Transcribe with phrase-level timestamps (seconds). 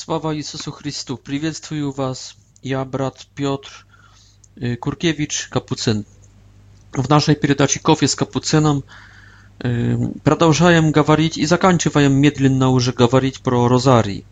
[0.00, 1.16] Sława Jezusu Chrystu!
[1.18, 3.86] Приветствую Was, ja brat Piotr
[4.80, 6.04] Kurkiewicz, Kapucyn.
[6.92, 8.82] В нашей передаче «Кофе с Капуцином»
[10.24, 14.24] продолжаем говорить и заканчиваем медленно уже говорить про розарий.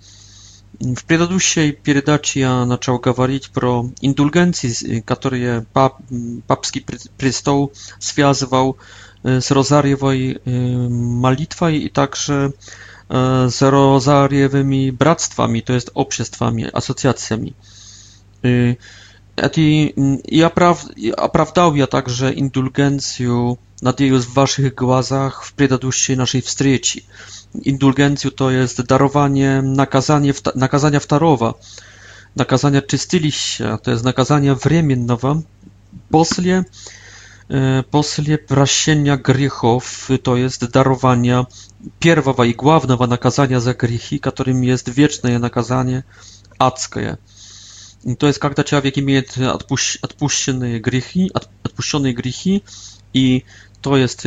[0.80, 5.98] В предыдущей передаче я начал говорить про индульгенции, которые пап,
[6.46, 6.82] папский
[7.18, 8.78] престол связывал
[9.22, 10.40] с розарьевой
[11.22, 12.52] молитвой и также
[13.48, 17.54] z rozariewymi bractwami, to jest обществами, asocjacjami.
[19.36, 19.94] Эти,
[20.28, 21.86] и, оправ, и оправдал я
[24.20, 27.00] w Waszych głazach w предыдущей naszej встрече.
[27.62, 31.54] Indulgencję to jest darowanie nakazanie, nakazania wtarowa,
[32.36, 35.40] nakazania czystyliścia, to jest nakazania временного,
[36.10, 36.64] после
[37.90, 41.46] после прощения грехов, то есть дарования
[41.98, 46.04] первого и главного наказания за грехи, которым есть вечное наказание
[46.58, 47.18] адское.
[48.18, 52.62] То есть, когда человек имеет отпущ- отпущенные грехи, от- отпущенные грехи,
[53.14, 53.44] и
[53.80, 54.26] то есть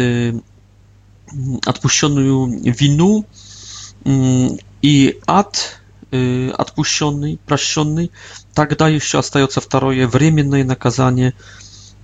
[1.66, 3.26] отпущенную вину,
[4.82, 5.78] и ад
[6.12, 8.12] отпущенный, прощенный,
[8.54, 11.36] тогда еще остается второе временное наказание–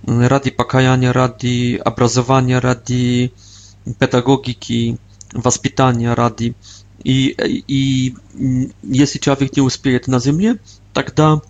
[0.06, 3.32] ради покаяния, ради образования, ради
[3.98, 4.98] педагогики,
[5.34, 6.54] воспитания, ради...
[7.04, 7.34] И,
[7.68, 8.14] и
[8.82, 10.56] если человек не успеет на земле,
[10.92, 11.40] тогда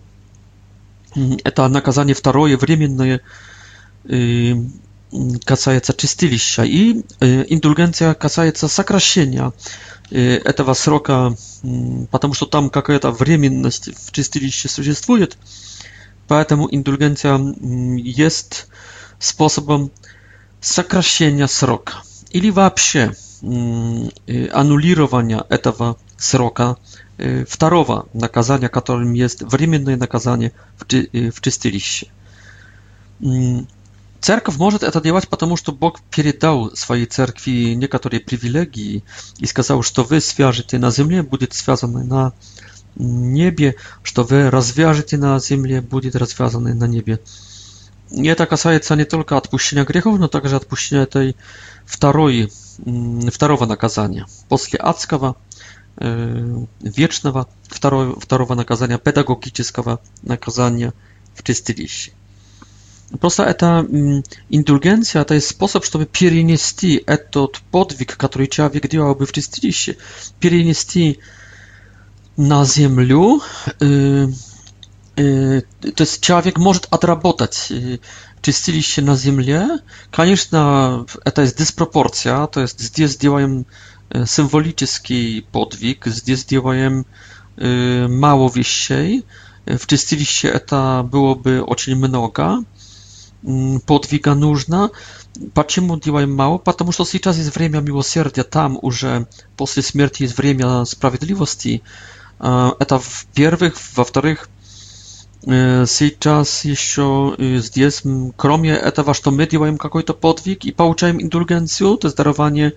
[1.43, 3.21] это наказание второе, временное,
[5.45, 6.63] касается чистилища.
[6.65, 9.51] И индульгенция касается сокращения
[10.11, 11.35] этого срока,
[12.11, 15.37] потому что там какая-то временность в чистилище существует,
[16.29, 17.37] Поэтому индульгенция
[17.97, 18.67] есть
[19.17, 19.91] способом
[20.61, 21.95] сокращения срока
[22.29, 26.77] или вообще аннулирования этого срока
[27.47, 30.85] второго наказания, которым есть временное наказание в
[31.41, 32.05] чистилище.
[34.21, 39.03] Церковь может это делать, потому что Бог передал своей церкви некоторые привилегии
[39.39, 42.33] и сказал, что вы свяжете на земле, будет связано на,
[42.99, 47.19] небе, что вы развяжете на земле, будет развязано на небе.
[48.11, 51.35] И это касается не только отпущения грехов, но также отпущения этой
[51.85, 52.51] второй,
[53.31, 54.25] второго наказания.
[54.49, 55.35] После адского,
[56.81, 60.93] вечного второго, второго наказания, педагогического наказания
[61.35, 62.11] в чистилище.
[63.19, 63.87] Просто это
[64.49, 69.97] индульгенция, это способ, чтобы перенести этот подвиг, который человек делал бы в чистилище,
[70.39, 71.19] перенести
[72.39, 73.41] наземлю,
[73.77, 74.31] то
[76.03, 77.71] есть человек может отработать
[78.41, 79.67] чистилище на земле.
[80.09, 83.65] Конечно, это есть диспропорция, то есть здесь делаем
[84.25, 87.05] символический подвиг, здесь делаем
[88.09, 89.23] mało wieściej.
[89.67, 92.63] W czystiliście eta byłoby очень много.
[93.85, 94.89] Podwiga нужна.
[95.53, 96.57] Почему делаем мало?
[96.57, 101.81] Потому что сейчас есть время милосердия, там уже после смерти есть время справедливости.
[102.39, 103.75] Это в-первых.
[103.95, 104.49] Во-вторых,
[105.43, 108.01] сейчас еще здесь,
[108.37, 112.73] кроме этого, что мы делаем какой-то подвиг и получаем индульгенцию, то есть дарование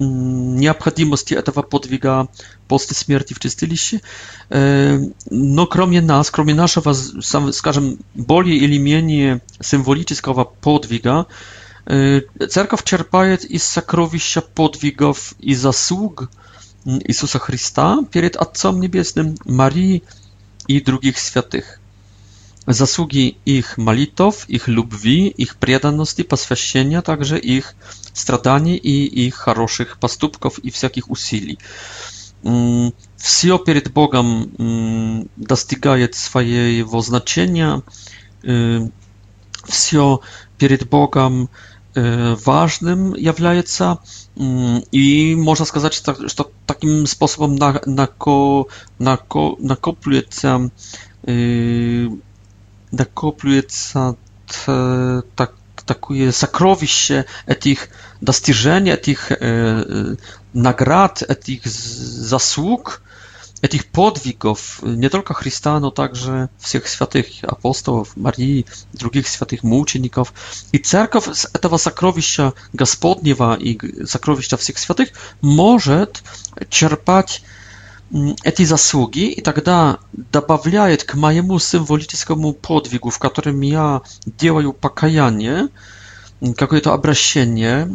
[0.00, 2.28] необходимости этого подвига
[2.66, 4.00] после смерти в чистилище.
[4.50, 6.94] Но кроме нас, кроме нашего,
[7.52, 11.26] скажем, более или менее символического подвига,
[11.86, 16.30] церковь черпает из сокровища подвигов и заслуг,
[16.86, 20.04] Jezusa Chrysta przed Ojcem Niebieskim, Marii
[20.68, 21.80] i drugich świętych.
[22.68, 27.76] Zasługi ich malitów, ich lubwi, ich przydatności, poświęcenia, także ich
[28.14, 31.58] stradani i ich хороших поступков i всяких усилий.
[33.18, 37.80] Wszystko przed Bogiem mm, dostaje swojego znaczenia.
[38.44, 38.88] Mm,
[39.70, 40.18] Wszystko
[40.58, 41.48] przed Bogam
[41.96, 43.96] E, ważnym является
[44.38, 47.58] mm, i można сказать, tak, że to takim sposobem
[49.60, 50.22] nakopluje
[52.90, 53.62] nakopluje
[55.86, 57.24] takie sakrowiście
[57.60, 57.88] tych
[58.22, 59.32] достижений, tych
[60.54, 63.00] nagrad, tych zasług,
[63.68, 68.64] tych podwigów, nie tylko Chrysta, no także wszystkich świętych apostołów, Marii,
[68.94, 70.32] drugich świętych muczeników
[70.72, 75.12] i cerkow z tego zakrowiścia gospodniewa i zakrowiścia wszystkich świętych
[75.42, 76.06] może
[76.68, 77.42] czerpać
[78.14, 79.96] mm, te zasługi i тогда
[80.32, 84.00] tak dodawiać k majemu symbolicznemu podwigu, w którym ja
[84.38, 85.68] działaję pokajanie,
[86.42, 87.88] mm, jakie to obrażenie,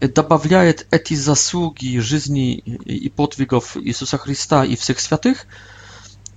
[0.00, 5.46] добавляет эти заслуги жизни и подвигов Иисуса Христа и всех святых,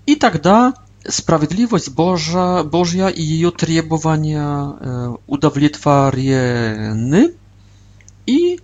[0.05, 0.73] и тогда
[1.07, 7.33] справедливость Божья, Божья и ее требования удовлетворены,
[8.25, 8.59] и,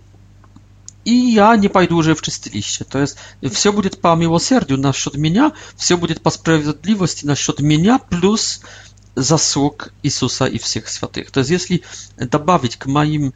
[1.04, 2.84] и я не пойду уже в чистилище.
[2.84, 3.16] То есть
[3.52, 8.62] все будет по милосердию насчет меня, все будет по справедливости насчет меня, плюс
[9.14, 11.30] заслуг Иисуса и всех святых.
[11.30, 11.82] То есть если
[12.16, 13.32] добавить к моим э,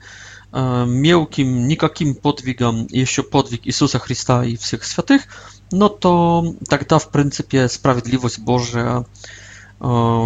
[0.53, 5.29] E, miłkim, nikakim podwigom, jeszcze podwig Jezusa Chrysta i wszystkich świętych,
[5.73, 9.05] no to tak da w pryncypie sprawiedliwość Boża e,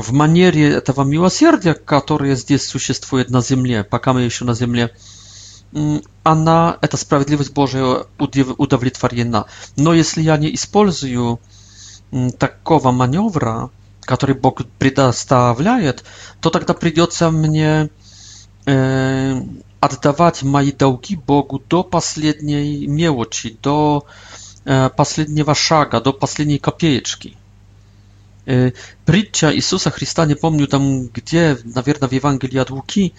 [0.02, 4.80] w manierie tego miłosierdzia, które jest istnieje na ziemi, pakamy my jeszcze na ziemi,
[6.24, 7.78] ona, mm, ta sprawiedliwość Boża
[8.58, 9.44] udowodniona.
[9.76, 11.36] No jeśli ja nie wykorzystuję
[12.12, 13.68] mm, takowa maniowra,
[14.06, 15.76] który Bóg przedstawia,
[16.40, 17.88] to tak naprawdę mnie
[18.68, 19.42] e,
[19.86, 24.04] отдавать мои долги Богу до последней мелочи, до
[24.96, 27.36] последнего шага, до последней копеечки.
[29.04, 33.12] Притча Иисуса Христа, не помню там где, наверное, в Евангелии от Луки,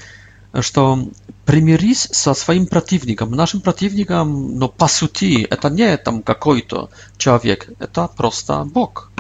[0.62, 1.10] что
[1.46, 3.32] примирись со своим противником.
[3.32, 9.12] Нашим противником, но по сути, это не там какой-то человек, это просто Бог.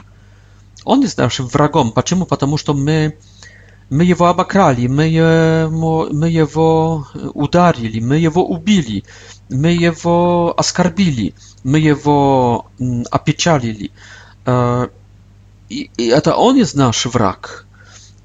[0.86, 1.92] Он jest naszym wrogiem.
[1.94, 2.26] Dlaczego?
[2.26, 3.12] Потому что мы
[3.90, 9.04] Мы его обокрали, мы его, мы его ударили, мы его убили,
[9.50, 12.68] мы его оскорбили, мы его
[13.12, 13.92] опечалили.
[15.70, 17.66] И, и это он есть наш враг.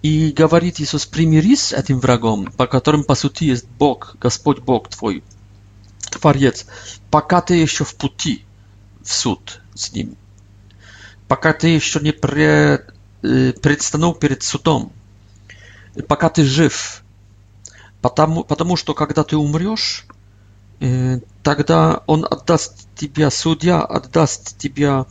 [0.03, 4.88] И говорит Иисус, примирись с этим врагом, по которым, по сути, есть Бог, Господь Бог
[4.88, 5.23] твой,
[6.11, 6.67] Творец,
[7.08, 8.44] пока ты еще в пути
[9.03, 10.17] в суд с ним,
[11.29, 12.93] пока ты еще не пред,
[13.23, 14.93] предстанул перед судом,
[16.09, 17.03] пока ты жив.
[18.00, 20.06] Потому, потому что когда ты умрешь,
[21.43, 25.06] тогда он отдаст тебя, судья отдаст тебя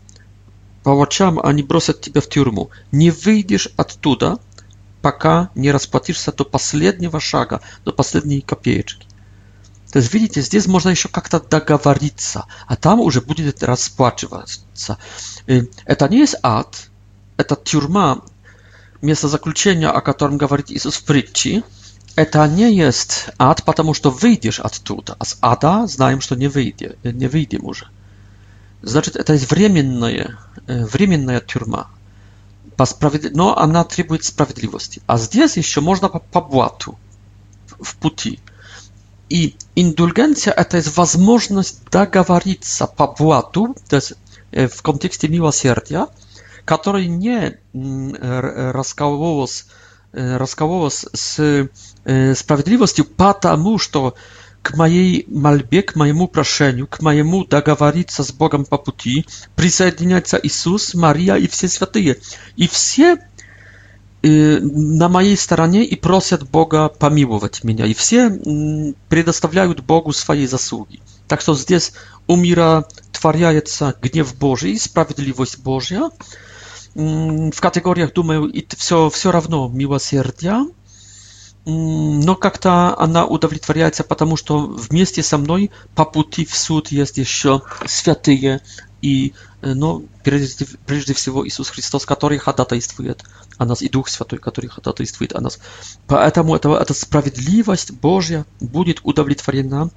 [0.83, 2.69] палачам, они бросят тебя в тюрьму.
[2.91, 4.39] Не выйдешь оттуда,
[5.01, 9.05] пока не расплатишься до последнего шага, до последней копеечки.
[9.93, 14.97] То есть, видите, здесь можно еще как-то договориться, а там уже будет расплачиваться.
[15.85, 16.89] Это не есть ад,
[17.37, 18.21] это тюрьма
[19.01, 21.63] местозаключение, о котором говорит Иисус в притче,
[22.15, 25.15] это не есть ад, потому что выйдешь оттуда.
[25.17, 27.87] А с ада знаем, что не, выйдем, не выйдем уже.
[28.81, 30.37] Значит, это временная,
[30.67, 31.87] временная тюрьма.
[33.33, 35.01] Но она требует справедливости.
[35.05, 36.97] А здесь еще можно по, по блату
[37.67, 38.39] в пути.
[39.29, 44.13] И индульгенция– это есть возможность договориться по блату, то есть
[44.51, 46.07] в контексте милосердия,
[46.65, 47.57] который не
[48.21, 49.65] раскололось,
[50.11, 51.67] раскололось с
[52.35, 54.15] справедливостью, потому что
[54.61, 59.25] к моей мольбе, к моему прошению, к моему договориться с Богом по пути
[59.55, 62.17] присоединяется Иисус, Мария и все святые.
[62.55, 63.17] И все
[64.21, 67.87] на моей стороне и просят Бога помиловать меня.
[67.87, 68.29] И все
[69.09, 70.99] предоставляют Богу свои заслуги.
[71.27, 71.93] Так что здесь
[72.27, 76.11] умиротворяется гнев Божий, справедливость Божья
[76.95, 80.67] в категориях, думаю, это все, все равно милосердия,
[81.65, 87.61] но как-то она удовлетворяется, потому что вместе со мной по пути в суд есть еще
[87.85, 88.61] святые
[89.01, 93.23] и, ну, прежде, прежде всего Иисус Христос, который ходатайствует
[93.57, 95.59] о нас, и Дух Святой, который ходатайствует о нас.
[96.07, 99.89] Поэтому это, эта справедливость Божья будет удовлетворена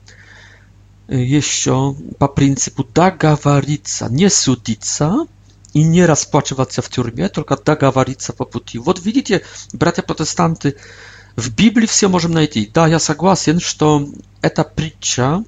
[1.09, 5.27] еще по принципу договориться, не судиться,
[5.75, 8.79] и не расплачиваться в тюрьме, только договориться по пути.
[8.79, 10.77] Вот видите, братья-протестанты,
[11.35, 12.71] в Библии все можем найти.
[12.73, 14.09] Да, я согласен, что
[14.41, 15.43] это притча,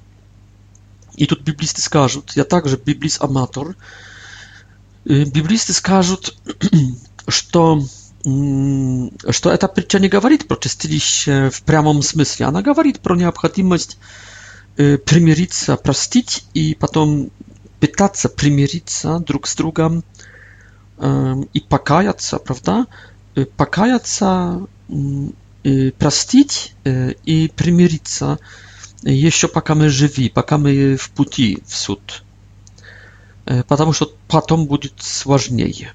[1.15, 3.75] и тут библисты скажут, я также библист-аматор,
[5.05, 6.35] библисты скажут,
[7.29, 7.81] что,
[8.23, 13.97] что эта притча не говорит про чистилище в прямом смысле, она говорит про необходимость
[14.75, 17.31] примириться, простить и потом
[17.79, 20.03] пытаться примириться друг с другом
[21.01, 22.87] и покаяться, правда?
[23.55, 24.65] Покаяться,
[25.99, 28.39] простить и примириться
[29.03, 32.23] еще пока мы живи, пока мы в пути в суд.
[33.45, 35.93] Потому что потом будет сложнее.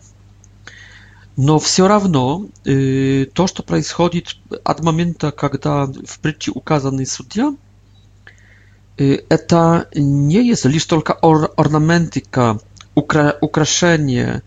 [1.37, 7.53] Но все равно то, что происходит от момента, когда в притче указанный судья,
[8.97, 12.61] это не есть лишь только ор орнаментика,
[12.95, 14.43] украшение,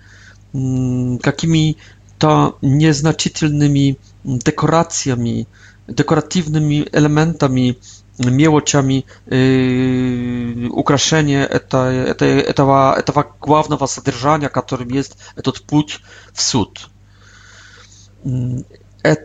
[1.26, 3.96] jakimi mm, to nieznaczytelnymi
[4.26, 5.46] mm, dekoracjami,
[5.88, 7.76] dekoratywnymi elementami,
[8.20, 11.48] mm, miłociami yy, ukraszenie
[13.06, 16.00] tego głównego zadrżania, którym jest ten płód
[16.34, 16.90] w sód.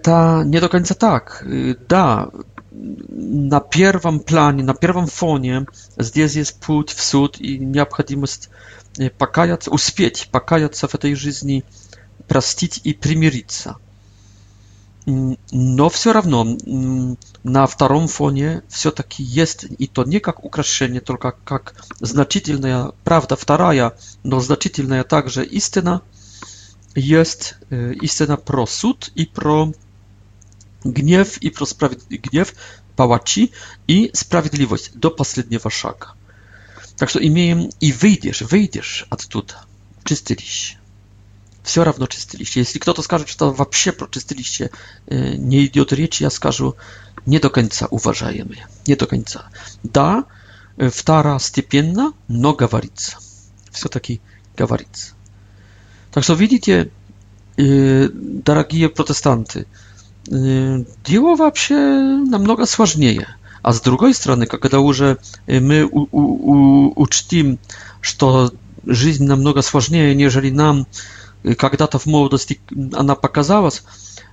[0.03, 1.45] To nie do końca tak.
[1.49, 2.31] Yy, da,
[3.51, 5.65] na pierwszym planie, na pierwszym fonie,
[5.99, 8.49] zdjęcie jest płód w sód i niepotrzebność
[9.19, 11.63] pokajać, uspieć pokajać się w tej żyzni,
[12.29, 13.59] prostić i przymierzyć
[15.53, 21.33] No, все равно mm, na втором фоне все-таки jest i to nie jak ukraszenie, tylko
[21.51, 23.91] jak znaczytelna prawda, wtaraja,
[24.25, 26.01] no znaczytelna także istyna
[26.97, 29.69] jest y, istyna pro sud i pro
[30.85, 31.67] gniew i pro
[32.11, 32.55] gniew,
[32.97, 33.51] pałaci
[33.89, 36.15] i sprawiedliwość do последniego szaka.
[37.01, 39.55] Так что имеем и выйдешь, выйдешь оттуда.
[40.05, 40.77] Чистилище.
[41.63, 42.61] Все равно чистилище.
[42.61, 44.71] Если кто-то скажет, что вообще про чистилище
[45.09, 46.77] не идет речь, я скажу
[47.25, 49.47] не до конца, уважаемые, не до конца.
[49.83, 50.27] Да,
[50.77, 53.17] второстепенно, но говорится.
[53.71, 54.21] Все-таки
[54.55, 55.13] говорится.
[56.13, 56.91] Так что видите,
[57.57, 59.67] дорогие протестанты,
[60.27, 63.27] дело вообще намного сложнее.
[63.63, 67.59] A с другой стороны, когда уже мы у, у, у, учтим,
[68.01, 68.53] что
[68.85, 70.87] жизнь намного сложнее, нежели нам
[71.57, 72.61] когда-то в молодости
[72.93, 73.83] она показалась,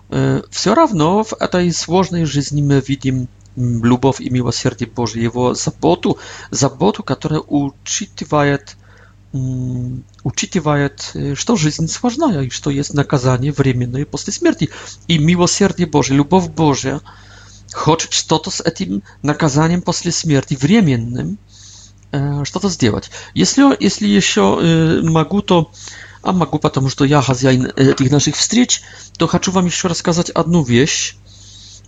[0.09, 6.17] все равно в этой сложной жизни мы видим любовь и милосердие Божье, его заботу,
[6.51, 8.77] заботу, которая учитывает,
[10.23, 14.69] учитывает, что жизнь сложная и что есть наказание временное после смерти.
[15.09, 17.01] И милосердие Божье, любовь Божья–
[17.73, 21.37] choć to to z tym nakazaniem po śmierci wremiennym
[22.11, 24.41] e, co to zdziałać jeśli jeśli jeszcze
[25.03, 25.71] mogę to
[26.23, 28.81] a mogę ponieważ to ja z e, tych naszych wstrzeć
[29.17, 31.17] to chcę wam jeszcze rozkazać jedną wieść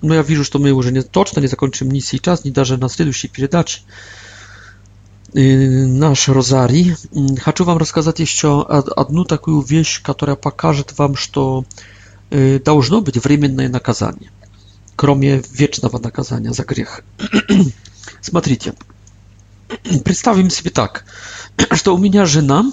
[0.04, 2.52] no ja wierzę, że to my już nie toczne nie zakończymy nic i czas nie
[2.52, 3.84] darzę na następnej przedać
[5.36, 5.42] e,
[6.04, 6.96] nasz rozari
[7.46, 8.50] chcę wam rozkazać jeszcze
[8.98, 11.64] jedną taką wieść która pokaże wam że to
[12.58, 14.30] e, powinno być wremienne nakazanie
[15.00, 17.06] кроме вечного наказания за грех.
[18.20, 18.74] Смотрите,
[20.04, 21.06] представим себе так,
[21.72, 22.70] что у меня жена,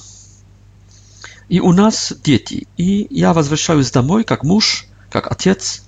[1.48, 5.84] и у нас дети, и я возвращаюсь домой как муж, как отец.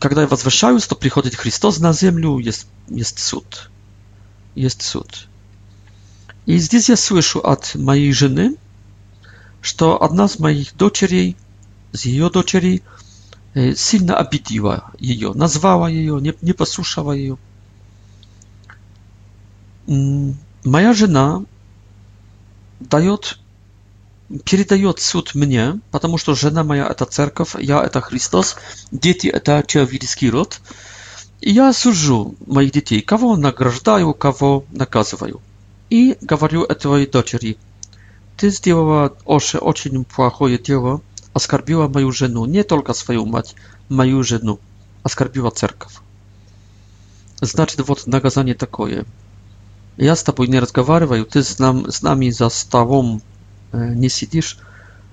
[0.00, 3.70] Когда я возвращаюсь, то приходит Христос на землю, есть, есть суд.
[4.56, 5.28] Есть суд.
[6.44, 8.56] И здесь я слышу от моей жены,
[9.60, 11.36] что одна из моих дочерей,
[11.92, 12.82] из ее дочерей–
[13.58, 17.36] Э, сильно обидела ее, назвала ее, не, не послушала ее.
[19.88, 21.42] Моя жена
[22.78, 23.40] дает,
[24.44, 28.54] передает суд мне, потому что жена моя это церковь, я это Христос,
[28.92, 30.60] дети это человеческий род.
[31.40, 35.40] И я сужу моих детей, кого награждаю, кого наказываю.
[35.90, 37.56] И говорю этой дочери,
[38.36, 41.00] ты сделала Оше очень плохое дело,
[41.38, 43.54] оскорбила мою жену, не только свою мать,
[43.88, 44.58] мою жену.
[45.04, 45.92] Оскорбила церковь.
[47.40, 49.06] Значит, вот наказание такое.
[49.96, 53.22] Я с тобой не разговариваю, ты с, нам, с нами за столом
[53.72, 54.58] э, не сидишь.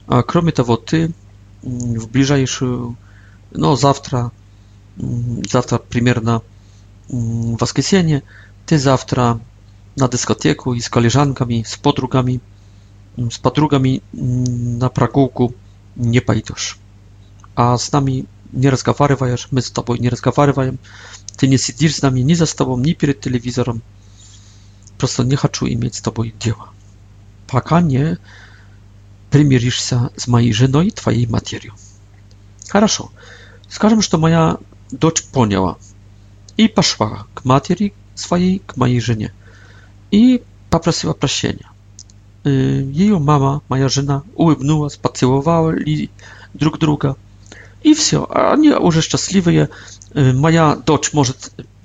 [0.08, 1.14] А, кроме того, ты
[1.62, 2.96] в ближайшую,
[3.52, 4.32] ну, завтра,
[4.98, 6.42] завтра примерно
[7.08, 8.22] в воскресенье,
[8.66, 9.40] ты завтра
[9.98, 12.40] na dyskoteku i z koleżankami, z podrugami,
[13.32, 14.02] z podrugami
[14.82, 15.54] na pragułku
[15.96, 16.78] не пойдешь.
[17.56, 20.78] А с нами не разговариваешь, мы с тобой не разговариваем.
[21.38, 23.82] Ты не сидишь с нами ни за столом, ни перед телевизором.
[24.98, 26.70] Просто не хочу иметь с тобой дело.
[27.48, 28.18] Пока не
[29.30, 31.74] примиришься с моей женой, твоей матерью.
[32.70, 33.12] Хорошо.
[33.70, 34.58] Скажем, что моя
[34.92, 35.78] дочь поняла
[36.56, 39.34] и пошла к матери своей, к моей жене
[40.12, 41.70] и попросила прощения.
[42.46, 45.74] Y, jej mama, moja żona, ułybnęła, spacyłowała
[46.56, 47.16] druk druga.
[47.84, 48.38] I wszystko.
[48.38, 49.60] A oni już szczęśliwi.
[49.60, 49.68] Y,
[50.34, 51.34] moja dotcz może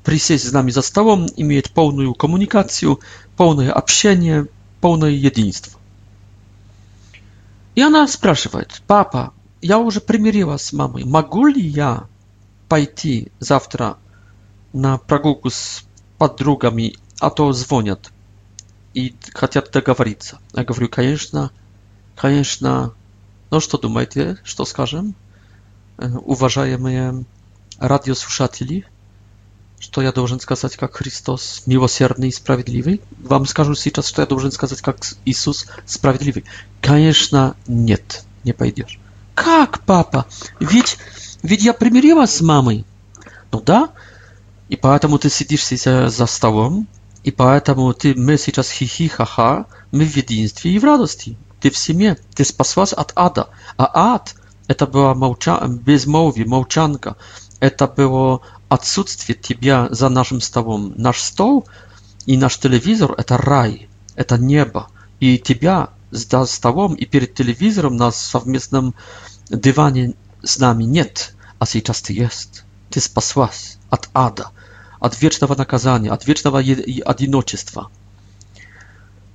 [0.05, 2.95] przysiąść z nami za stołem i mieć pełną komunikację,
[3.37, 4.45] pełne obsienie,
[4.81, 5.79] pełne jedynstwo.
[7.76, 8.50] I ona sprawdza,
[8.87, 9.31] papa,
[9.62, 10.99] ja już przymierzyła z mamą.
[11.07, 12.05] Mogę li ja
[12.69, 13.07] pójść
[13.40, 13.95] zawtra
[14.75, 15.83] na pragułku z
[16.19, 18.11] podrugami, a to zwoniat
[18.94, 20.38] и хотят договориться.
[20.54, 21.50] Я говорю, конечно,
[22.16, 22.92] конечно,
[23.50, 25.14] ну что думаете, что скажем,
[25.99, 27.25] уважаемые
[27.78, 28.85] радиослушатели,
[29.78, 33.00] что я должен сказать, как Христос милосердный и справедливый?
[33.23, 36.44] Вам скажу сейчас, что я должен сказать, как Иисус справедливый.
[36.82, 38.99] Конечно, нет, не пойдешь.
[39.35, 40.26] Как, папа?
[40.59, 40.99] Ведь,
[41.42, 42.85] ведь я примирилась с мамой.
[43.52, 43.90] Ну да,
[44.68, 46.87] и поэтому ты сидишь сейчас за столом,
[47.22, 51.36] И поэтому ты, мы сейчас хихи-ха-ха, мы в единстве и в радости.
[51.60, 53.48] Ты в семье, ты спаслась от ада.
[53.76, 54.34] А ад–
[54.68, 55.60] это было молча...
[55.68, 57.16] безмолвие, молчанка.
[57.58, 60.94] Это было отсутствие тебя за нашим столом.
[60.96, 61.68] Наш стол
[62.24, 64.88] и наш телевизор– это рай, это небо.
[65.18, 68.94] И тебя за столом и перед телевизором на совместном
[69.50, 72.64] диване с нами нет, а сейчас ты есть.
[72.88, 74.48] Ты спаслась от ада–
[75.00, 77.90] от вечного наказания, от вечного одиночества.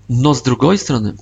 [0.07, 1.17] Но с другой стороны,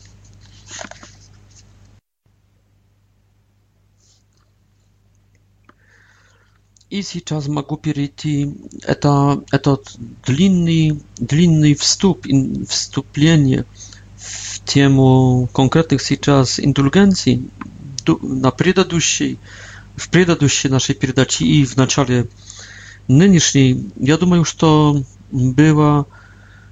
[6.89, 8.53] и сейчас могу перейти.
[8.83, 9.95] Это этот
[10.25, 12.25] длинный, длинный вступ,
[12.69, 13.65] вступление
[14.17, 17.49] в тему конкретных сейчас индульгенций
[18.21, 19.37] на предыдущей,
[19.95, 22.27] в предыдущей нашей передаче и в начале
[23.09, 26.05] нынешней, я думаю, что было,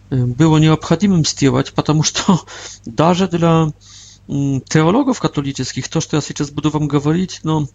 [0.09, 2.39] было необходимым сделать, потому что
[2.85, 3.67] даже для
[4.27, 7.69] теологов католических, то, что я сейчас буду вам говорить, но ну,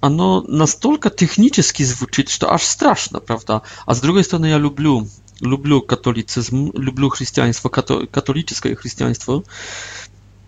[0.00, 3.62] оно настолько технически звучит, что аж страшно, правда?
[3.86, 5.08] А с другой стороны, я люблю,
[5.40, 9.42] люблю католицизм, люблю христианство, католическое христианство,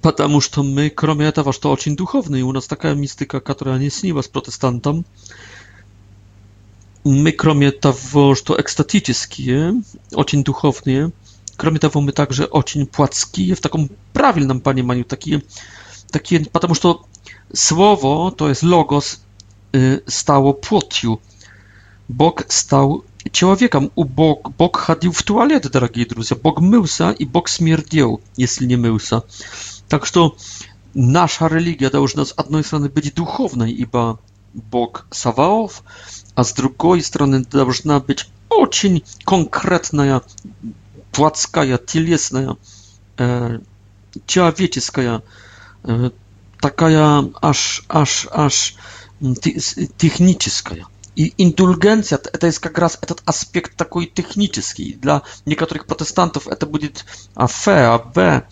[0.03, 4.29] потому что мы, кроме этого, что очень духовные, у нас такая мистика, которая не снилась
[4.29, 5.05] протестантам,
[7.03, 9.83] мы, кроме того, что экстатические,
[10.13, 11.11] очень духовные,
[11.57, 15.43] кроме того, мы также очень плотские, в таком правильном пониманию, такие,
[16.13, 17.05] такие потому что
[17.53, 19.21] Słowo to jest logos
[19.77, 21.19] Y, stało płotiu.
[22.09, 23.03] Bóg stał
[23.33, 23.91] człowiekiem.
[23.95, 26.35] U Bóg, Bóg chodził w toalet, drogi drodzy.
[26.35, 29.21] Bóg mył się i Bóg śmierdził, jeśli nie mył się.
[29.89, 30.21] Tak że
[30.95, 33.13] nasza religia powinna z jednej strony być
[33.67, 34.17] i ba
[34.55, 35.83] Bóg Sawałów,
[36.37, 38.89] a z drugiej strony powinna być bardzo
[39.25, 40.21] konkretna,
[41.13, 42.59] płacka, cielesna, ciała
[44.49, 45.21] e, człowieczeska, e,
[46.61, 48.75] taka ja aż, aż, aż
[49.99, 50.87] техническая.
[51.17, 54.95] И индульгенция– это есть как раз этот аспект такой технический.
[54.95, 57.05] Для некоторых протестантов это будет
[57.35, 58.45] афе, абе.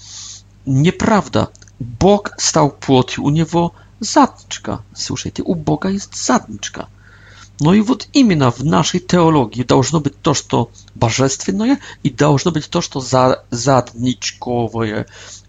[0.67, 1.51] Неправда.
[1.79, 4.83] Бог стал плотью, у него задничка.
[4.95, 6.89] Слушайте, у Бога есть задничка.
[7.61, 12.69] No i вот именно w naszej teologii должно być to, что божественное, и должно быть
[12.71, 15.07] то, что за, задничковое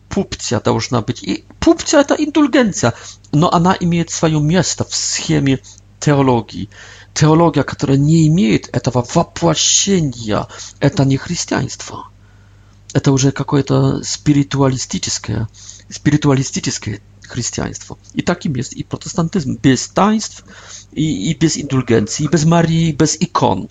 [0.10, 1.24] pupcja должна być.
[1.24, 2.92] I pupcja to indulgencja.
[3.34, 5.58] No a ona ma swoją miejsce w schemie
[6.00, 6.70] teologii.
[7.14, 10.46] Teologia, która nie ma tego wapłasienia,
[10.96, 12.08] to nie chrześcijaństwo.
[13.04, 13.54] To już jakieś
[14.04, 15.46] spiritualistyczne,
[15.92, 16.98] spiritualistyczne
[17.30, 19.58] chrześcijaństwo I takim jest i protestantyzm.
[19.64, 20.44] Bez taństw
[20.94, 23.68] i, i bez indulgencji, bez Marii, bez ikon.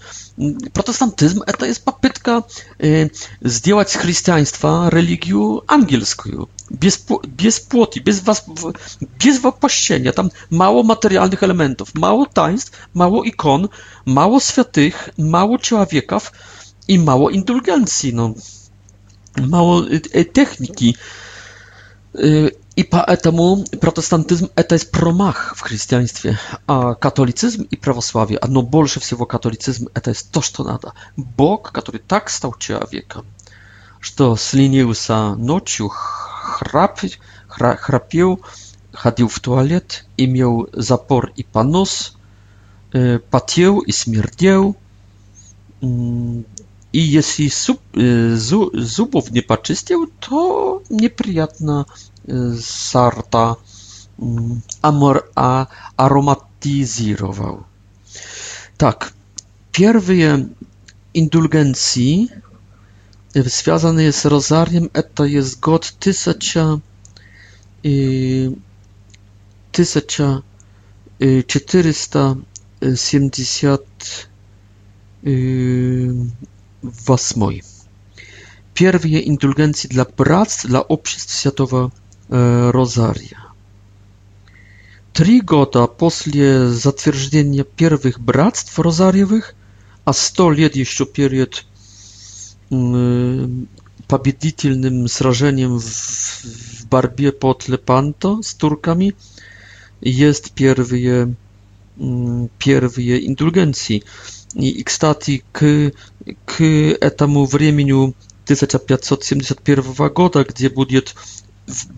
[0.73, 2.43] Protestantyzm to jest papytka
[2.85, 3.11] y,
[3.45, 6.31] zdjęłać z chrześcijaństwa religię angielską.
[6.71, 8.45] Bez, bez płoti, bez, was,
[9.25, 10.13] bez wapościenia.
[10.13, 13.69] Tam mało materialnych elementów, mało taństw, mało ikon,
[14.07, 16.33] mało świętych, mało człowieków
[16.89, 18.15] i mało indulgencji.
[18.15, 18.35] No.
[19.49, 20.97] Mało y, y, techniki.
[22.19, 26.39] Y, i paetemu протестантизм– это промах в христианстве,
[26.69, 30.93] а католицизм и православие, оно больше всего католицизм– это то, что надо.
[31.17, 33.27] Бог, который так стал человеком,
[33.99, 37.01] что сленился ночью, храп,
[37.49, 38.41] хра, храпел,
[38.93, 42.17] ходил в туалет, имел запор и понос,
[42.93, 44.77] э, потел и смердел.
[46.93, 51.85] И если зуб, э, зубов не почистил, то неприятно
[52.61, 53.57] Sarta
[54.21, 57.65] mm, amor, a, aromatyzował.
[58.77, 59.13] Tak,
[59.73, 60.45] pierwsze
[61.15, 62.29] indulgencji
[63.37, 66.81] y, związane jest z rozariem, to jest god 1478.
[71.23, 71.45] Y, y,
[78.75, 81.91] pierwsze indulgencji dla prac, dla obszarstw światowa
[82.31, 83.41] Розария.
[85.13, 89.55] Три года после затверждения первых братств Розарьевых,
[90.05, 91.65] а сто лет еще перед
[94.09, 99.15] победительным сражением в борьбе под Лепанто с турками,
[100.01, 101.35] есть первые,
[102.59, 104.05] первые индульгенции.
[104.55, 105.93] И, кстати, к,
[106.47, 108.15] к этому времени
[108.45, 111.15] 1571 года, где будет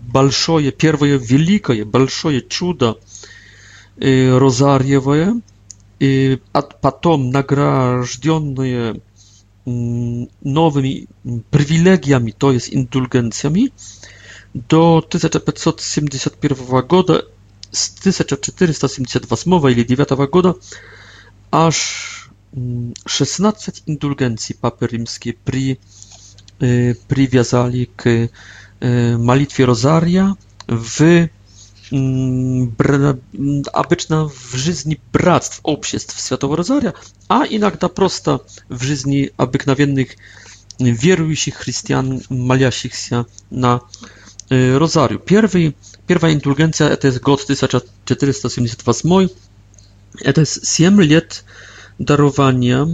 [0.07, 2.97] большое, первое великое, большое чудо
[3.97, 5.41] Розарьевое,
[5.99, 6.39] и
[6.81, 8.99] потом награжденное
[9.65, 11.05] новыми
[11.51, 13.71] привилегиями, то есть индульгенциями,
[14.55, 17.25] до 1571 года,
[17.69, 20.55] с 1478 или 9 года
[21.51, 22.29] аж
[23.05, 25.77] 16 индульгенcji papy rzymskie pri,
[27.07, 28.29] привязали к
[28.83, 30.33] Y, malitwie rozaria
[30.69, 31.01] w
[31.91, 33.15] mm, Br mm,
[33.73, 36.93] abyczna w żyzni bractw, obsiestw Świętego Rozaria,
[37.29, 38.39] a иногда prosta
[38.69, 40.17] w żyzni obyknowiennych
[40.79, 43.79] wierujących chrześcijan moлящих się na
[44.51, 45.19] y, Rozariu.
[46.07, 49.29] pierwsza indulgencja to jest rok 1478,
[50.35, 51.43] to jest 7 lat
[51.99, 52.85] darowania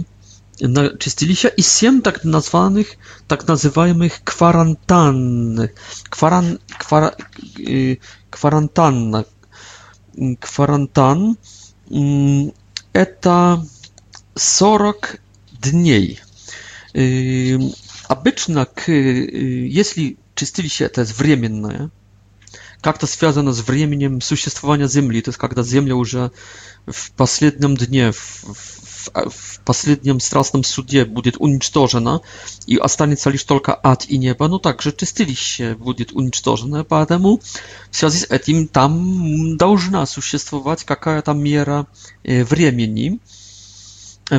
[0.98, 5.68] czystili się i siem tak nazwanych, tak nazywanych kwarantanny,
[6.10, 7.14] kwaran, kwar,
[8.30, 9.24] kwarantanna,
[10.40, 11.36] kwarantan,
[12.92, 13.62] это
[14.34, 15.20] 40
[15.60, 16.18] дней.
[18.08, 21.90] Обычно, к, если чистилище это временное,
[22.80, 26.30] как-то связано с временем существования Земли, то есть когда Земля уже
[26.86, 28.44] в последнем дне, в,
[29.14, 32.20] в последнем страстном суде будет уничтожена
[32.66, 37.40] и останется лишь только ад и небо, но также чистилище будет уничтожено, поэтому
[37.90, 41.86] в связи с этим там должна существовать какая-то мера
[42.24, 43.18] времени.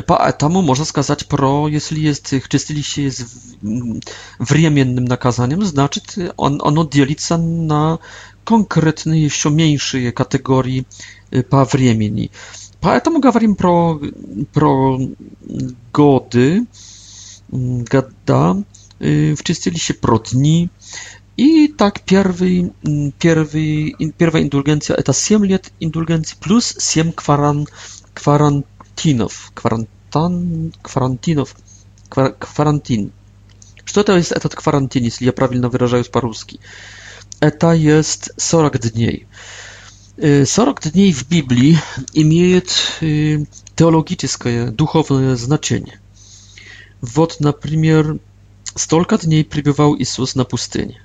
[0.06, 4.02] Поэтому можно сказать про, если есть чистилище jest
[4.38, 7.98] временным наказанием, значит он, оно делится на
[8.44, 10.86] конкретные еще меньшие категории
[11.50, 12.30] по времени.
[12.80, 14.00] Поэтому говорим про,
[14.54, 14.98] про
[15.92, 16.66] годы,
[17.48, 18.56] года,
[18.98, 20.68] вчистили się про дни.
[21.36, 22.72] И так первый,
[23.18, 27.66] первый, первая индульгенция это 7 лет индульгенции плюс 7 кваран,
[28.14, 29.50] кварантинов.
[29.54, 31.56] Кварантан, кварантинов.
[32.10, 33.12] Квар, кварантин.
[33.84, 36.60] Что это есть этот кварантин, если я правильно выражаюсь по-русски?
[37.40, 39.26] Это есть 40 дней.
[40.20, 41.78] 40 y, dni w Biblii
[42.14, 42.62] imieje
[43.02, 45.98] y, teologiczne, duchowe znaczenie.
[47.02, 48.06] Wod, na przykład,
[48.78, 50.96] stolka dni przybywał Jezus na pustynię.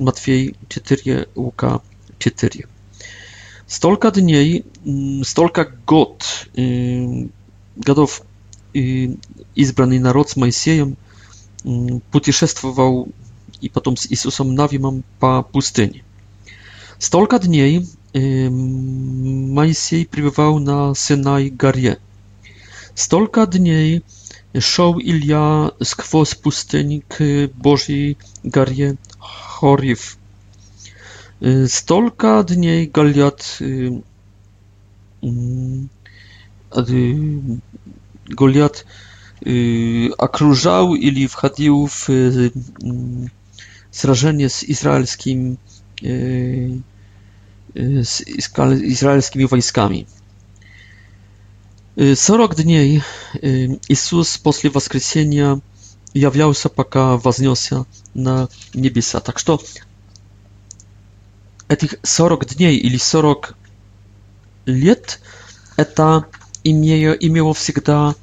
[0.00, 1.80] Matwiej 4, Łuka
[2.18, 2.50] 4.
[3.66, 7.28] Stolka dni, mm, stolka god, y,
[7.76, 8.22] gadów
[9.56, 10.96] izbrany naród z Mojsiejem
[12.12, 13.12] путешествował mm,
[13.62, 16.02] i potem z Jezusem nawiemam pa pustynię.
[16.98, 17.82] Stolka dni
[19.54, 21.96] Moisej przebywał na Senaj Garie.
[22.94, 24.00] Stolka dni
[24.60, 27.16] szł Ilia skwoz pustyni k
[27.64, 30.16] Bożej Garie Chorif.
[31.68, 33.58] Stolka dni Goliat
[38.36, 38.84] Goliat
[40.18, 41.98] окружал или wchodził w
[43.90, 45.56] сражение z izraelskim
[48.04, 48.20] z
[48.82, 50.06] izraelskimi wojskami.
[52.16, 53.02] Сорок дней
[53.40, 55.60] Иисус после воскресения
[56.14, 59.20] являлся, пока вознесся на небеса.
[59.20, 59.60] Так что
[61.68, 63.54] этих 40 дней или 40
[64.66, 65.20] лет
[65.76, 66.26] это
[66.64, 68.14] имело, имело всегда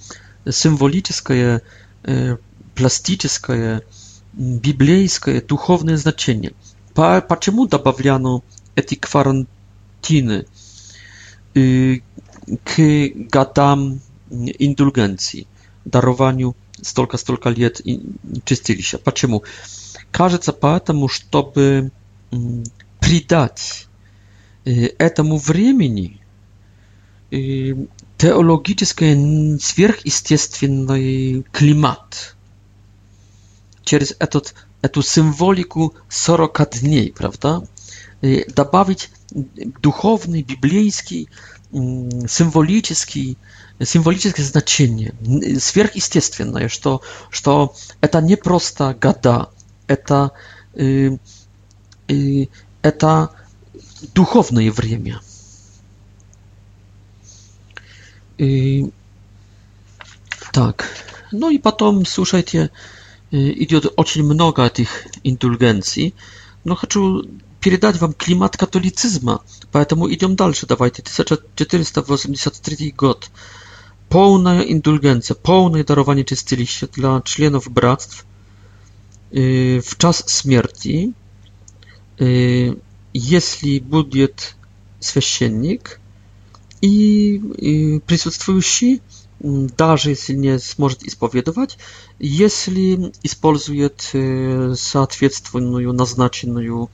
[0.49, 1.61] символическое,
[2.75, 3.81] пластическое,
[4.33, 6.53] библейское, духовное значение.
[6.95, 8.41] Почему добавляно
[8.75, 9.47] этой kwarantanny,
[12.63, 12.81] k
[13.35, 13.99] gadam
[14.67, 15.47] indulgencji,
[15.85, 17.81] darowaniu столько, столько лет
[18.45, 18.97] чистилища.
[18.97, 19.43] Почему?
[20.11, 21.91] Кажется, поэтому, чтобы
[22.99, 23.87] придать
[24.63, 26.19] этому времени
[27.29, 32.35] теологический сверхъестественный климат
[33.83, 37.63] через этот, эту символику 40 дней, правда?
[38.21, 41.29] добавить духовный, библейский,
[41.71, 43.37] символический,
[43.81, 45.13] символическое значение,
[45.59, 49.49] сверхъестественное, что, что это не просто года,
[49.87, 50.31] это,
[52.81, 53.29] это
[54.13, 55.21] духовное время.
[58.37, 58.89] И,
[60.51, 60.85] так,
[61.31, 62.71] ну и потом, слушайте,
[63.31, 66.15] идет очень много этих индульгенций,
[66.63, 67.23] но хочу
[67.59, 69.41] передать вам климат католицизма,
[69.71, 70.65] поэтому идем дальше.
[70.65, 73.29] Давайте, 1483 год.
[74.09, 78.25] Полная индульгенcja, pełne darowanie czystyliście dla członków bractw
[79.83, 81.13] w czas śmierci,
[83.13, 84.55] jeśli будет
[84.99, 85.99] священник
[86.81, 89.01] i присутствующий
[89.77, 91.77] даже если не сможет исповедовать,
[92.19, 94.11] если использует
[94.79, 96.89] соответственную назначенную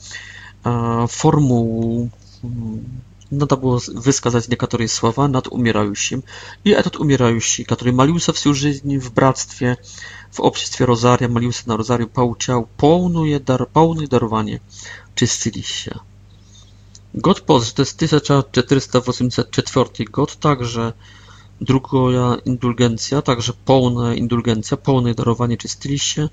[1.08, 2.10] formuł,
[2.41, 2.86] hmm,
[3.32, 6.23] no było wyskazać niektóre słowa nad umierającym
[6.65, 9.78] i etat umierający, który malił się w życiu, w bractwie,
[10.32, 13.67] w obszarstwie rozaria, malił na rozariu, pouczał, pełne dar,
[14.10, 14.60] darowanie,
[15.15, 15.91] czyścili się.
[17.13, 20.93] God Post, to jest 1484 God, także
[21.62, 26.30] druga indulgencja, także pełna indulgencja, pełne darowanie, czyścili się.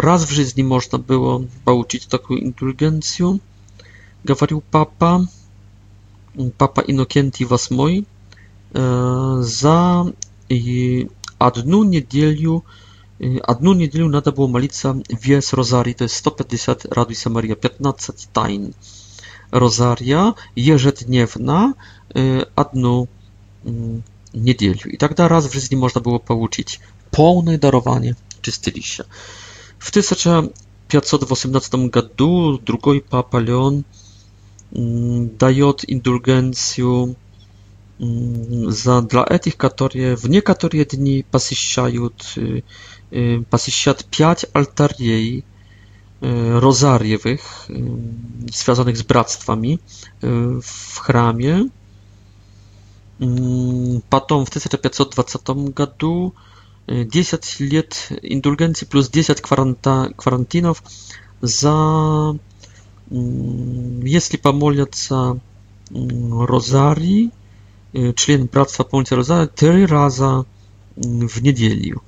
[0.00, 3.38] Raz w жизни można było получить taką indulgencję,
[4.24, 5.20] говорил papa,
[6.58, 8.04] papa Innocenti VIII,
[9.40, 10.04] za
[11.38, 12.62] одну неделю
[13.42, 18.74] Одну неделю надо было молиться весь розарий, то есть 150 «Радуйся, Мария», 15 тайн
[19.52, 21.72] розария ежедневно
[22.56, 23.08] одну
[24.34, 24.90] неделю.
[24.90, 26.80] И тогда раз в жизни можно было получить
[27.12, 29.04] полное дарование чистилища.
[29.84, 33.82] W 1518 roku drugi papa Leon
[34.74, 37.14] mm, daje indulgencję
[38.00, 41.24] mm, za dla tych, którzy w niektóre dni
[43.50, 45.42] posiścią 5 altarii
[46.66, 47.82] rozariewych y,
[48.52, 49.78] związanych z bractwami y,
[50.62, 51.68] w hramie.
[54.10, 55.38] Potem mm, w 1520
[55.78, 56.32] roku
[56.86, 60.82] 10 лет индульгенции плюс 10 кваранта, карантинов
[61.40, 62.36] за
[63.10, 65.38] если помолятся
[65.90, 67.30] розарий,
[68.16, 70.46] член братства помолится розарий три раза
[70.96, 72.00] в неделю.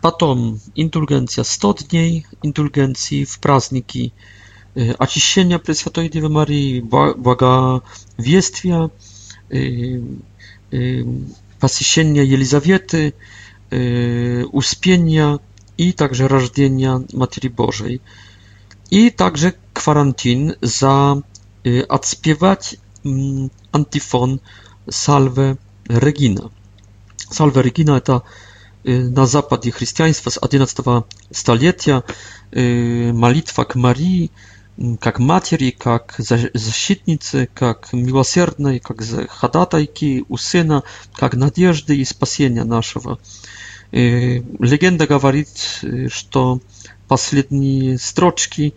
[0.00, 4.12] Потом индульгенция 100 дней индульгенции в праздники
[4.74, 8.90] очищения Пресвятой Девы Марии, благовествия,
[11.60, 13.12] посещение y, Елизаветы,
[13.72, 15.38] y, Uspienia
[15.78, 18.00] i także рождения Матери Bożej
[18.90, 21.16] i także kwarantyn za
[21.66, 24.38] y, odśpiewać mm, antifon
[24.90, 25.56] Salve
[25.88, 26.48] Regina.
[27.30, 28.22] Salve Regina to
[29.10, 30.56] na zapadzie chrześcijaństwa z XI
[31.32, 32.02] stulecia
[33.12, 34.30] modlitwa k Marii,
[35.00, 40.82] как матери, как защитницы, как милосердной, как ходатайки у сына,
[41.14, 43.18] как надежды и спасения нашего.
[43.92, 46.60] И легенда говорит, что
[47.08, 48.74] последние строчки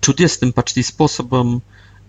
[0.00, 1.62] чудесным почти способом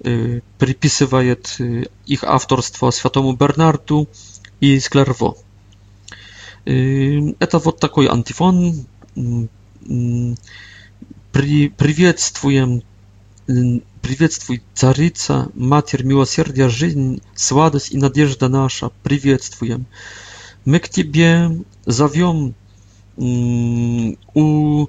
[0.03, 1.57] приписывает
[2.05, 4.07] их авторство святому Бернарду
[4.59, 5.37] и Склерво.
[6.65, 8.85] Это вот такой антифон
[11.35, 12.81] При, приветствуем,
[14.01, 19.85] приветствуй, Царица, Матерь Милосердия, жизнь, сладость и надежда наша, приветствуем.
[20.63, 21.49] Мы к Тебе
[21.85, 22.55] зовем
[23.17, 24.87] у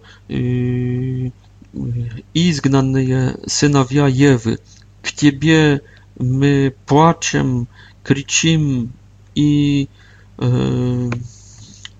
[2.33, 4.61] изгнанные сыновья Евы,
[5.03, 5.81] к Тебе
[6.17, 7.67] мы плачем,
[8.05, 8.93] кричим
[9.35, 9.89] и,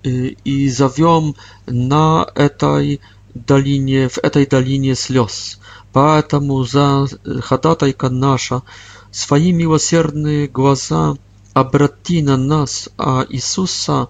[0.03, 3.01] и, и зовем на этой
[3.45, 5.59] долине, в этой долине слез.
[5.93, 7.07] Поэтому за
[7.41, 8.61] ходатайка наша,
[9.11, 11.15] свои милосердные глаза
[11.53, 14.07] обрати на нас, а Иисуса,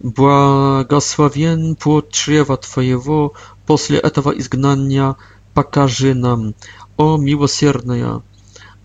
[0.00, 3.34] благословен плод чрева Твоего,
[3.66, 5.16] после этого изгнания
[5.54, 6.54] покажи нам,
[6.96, 8.22] о милосердная,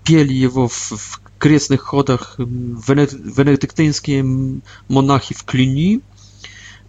[0.05, 6.00] пели его в, в крестных ходах венедиктинские монахи в Клини,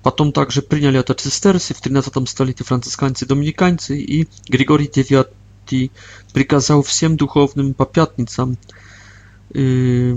[0.02, 5.30] Потом также приняли от цистерцы в 13 столетии францисканцы-доминиканцы, и Григорий IX
[6.34, 8.58] приказал всем духовным по пятницам
[9.54, 10.14] э,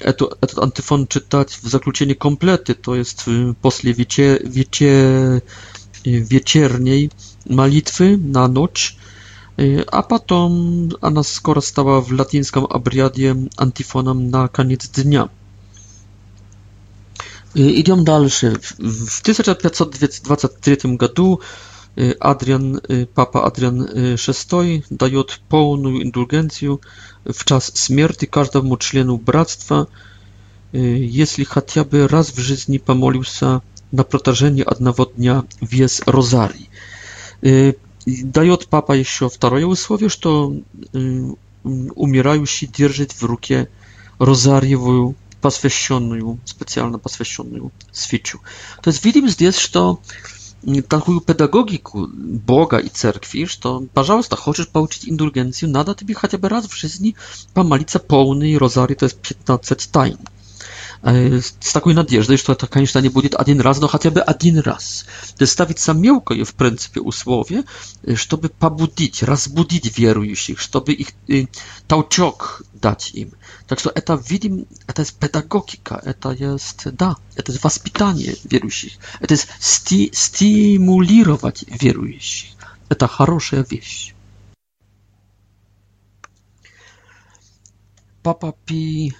[0.00, 3.26] эту, этот антифон читать в заключении комплеты, то есть
[3.60, 5.42] после вечер, вечер,
[6.06, 7.10] вечерней
[7.46, 8.96] молитвы на ночь,
[9.60, 15.28] Y, a potem ona skoro stała w latyńskim obriadzie antifonem na koniec dnia.
[17.56, 18.30] Y, Idziemy dalej.
[19.10, 21.38] W 1523 roku
[22.00, 22.80] y, Adrian,
[23.14, 26.76] papa Adrian VI daje pełną indulgencję
[27.34, 29.86] w czas śmierci każdemu członkowi bractwa,
[30.98, 33.60] jeśli chociażby raz w życiu pomolił się
[33.92, 36.68] na protarzenie jednego dnia wies Jez Rosarii
[38.22, 40.54] дает папа еще второе условие, что
[41.64, 43.68] умирающий держит в руке
[44.18, 48.40] розарьевую посвященную, специально посвященную свечу.
[48.82, 50.00] То есть видим здесь, что
[50.88, 56.66] такую педагогику Бога и церкви, что, пожалуйста, хочешь получить индульгенцию, надо тебе хотя бы раз
[56.66, 57.14] в жизни
[57.54, 60.18] помолиться полный розарий, то есть 15 тайн
[61.02, 65.06] с такой надеждой, что это, конечно, не будет один раз, но хотя бы один раз.
[65.42, 67.64] Ставится мелкое, в принципе, условие,
[68.16, 71.08] чтобы побудить, разбудить верующих, чтобы их
[71.86, 73.32] толчок дать им.
[73.66, 79.34] Так что это, видим, это есть педагогика, это есть, да, это есть воспитание верующих, это
[79.34, 82.50] есть сти стимулировать верующих.
[82.88, 84.14] Это хорошая вещь.
[88.22, 89.14] Папа Пи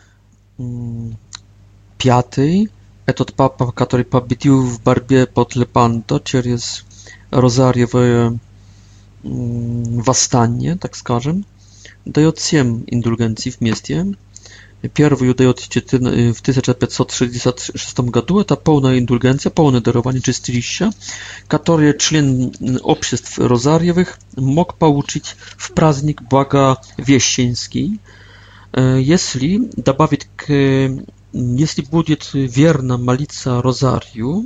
[1.99, 2.71] пятый,
[3.07, 6.85] этот папа, который победил в борьбе под Лепанто через
[7.31, 8.39] Розарьевое
[9.23, 11.45] восстание, так скажем,
[12.05, 14.15] дает 7 индульгенций вместе.
[14.95, 18.39] Первую дает в 1566 году.
[18.41, 20.91] Это полная индульгенция, полное дарование чистилища,
[21.49, 27.99] которое член обществ розарьевых мог получить в праздник Благовещенский,
[28.77, 30.47] если добавить к
[31.35, 32.17] jeśli będzie
[32.49, 34.45] wierna malica rozariu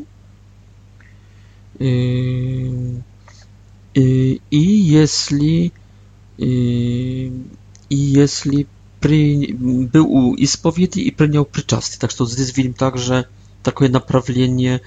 [4.51, 5.71] i, jeśli
[7.91, 8.67] i, jeśli
[9.93, 13.25] był u ispowiedzi i przyjął przyczasty, tak to zdjęć widzimy także
[13.63, 14.81] takie naprawienie,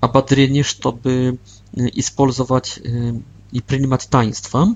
[0.00, 1.36] abadrienie, żeby
[1.94, 2.80] использовать
[3.52, 4.74] i przyjmować taństwa,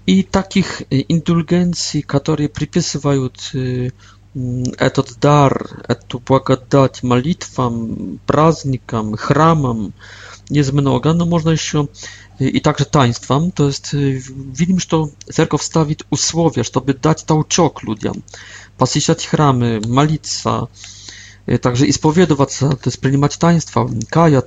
[0.07, 3.91] I takich indulgencji, które przypisywają y,
[4.35, 9.93] Mm, этот дар, эту благодать молитвам, праздникам, храмам
[10.51, 11.85] jest mnoga, no można jeszcze
[12.41, 13.97] i także taństwam, to jest,
[14.53, 14.89] widzimy, że
[15.33, 18.23] cerkow stawi usłowie, żeby dać tałczok ludziom,
[18.79, 20.67] посещать храмы, молиться,
[21.63, 24.47] także э, исповедоваться, to jest przyjmować taństwa, kajać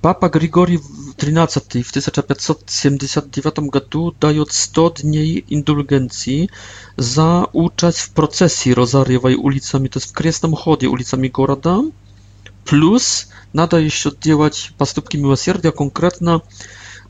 [0.00, 0.78] Papa Grigory
[1.22, 6.48] XIII w 1579 roku daje 100 dni indulgencji
[6.98, 11.80] za uczać w procesji rozariowej ulicami, to jest w Kresnym Chodzie, ulicami города,
[12.64, 16.40] plus nada jeszcze oddziałać поступки miłosierdzia, Konkretna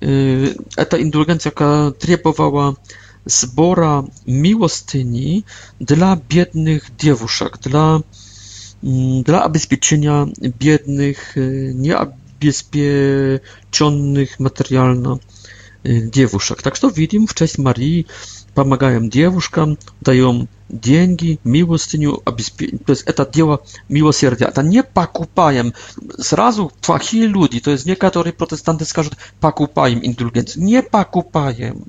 [0.00, 1.50] yy, ta indulgencja
[1.98, 2.72] требовала
[3.26, 5.44] zbora miłostyni
[5.80, 8.00] dla biednych dziewuszek, dla,
[8.84, 10.26] mm, dla zabezpieczenia
[10.58, 11.96] biednych, yy, nie
[12.42, 15.18] zabezpieczonych materialno
[15.86, 16.62] y, dziewuszek.
[16.62, 18.06] Tak to widzimy w cześć Marii,
[18.54, 20.56] pomagają dziewuszkom, dają pieniądze,
[21.44, 22.16] miłostyniu,
[22.86, 23.58] to jest to dzieło
[23.90, 24.52] miłosierdzia.
[24.52, 25.64] To nie pakupają,
[26.18, 29.10] zrazu twachi ludzi, to jest niektórzy protestanty skażą,
[29.40, 30.62] pakupają indulgencję.
[30.62, 31.80] Nie pakupają.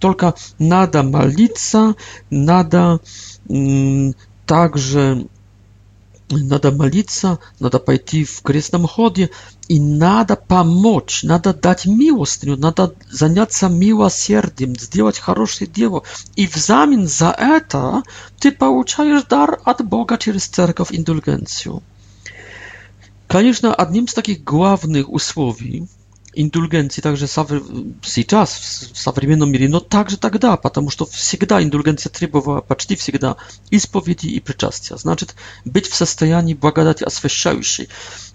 [0.00, 1.94] Tylko nada malica,
[2.30, 2.98] nada
[3.50, 4.12] mm,
[4.46, 5.16] także.
[6.42, 9.30] надо молиться, надо пойти в крестном ходе,
[9.68, 16.02] и надо помочь, надо дать милостыню, надо заняться милосердием, сделать хорошее дело.
[16.36, 18.02] И взамен за это
[18.38, 21.82] ты получаешь дар от Бога через церковь индульгенцию.
[23.26, 25.86] Конечно, одним из таких главных условий–
[26.34, 27.50] индульгенции также сов...
[28.02, 28.50] сейчас,
[28.92, 33.36] в современном мире, но также тогда, потому что всегда индульгенция требовала почти всегда
[33.70, 34.96] исповеди и причастия.
[34.96, 37.88] Значит, быть в состоянии благодати освящающей.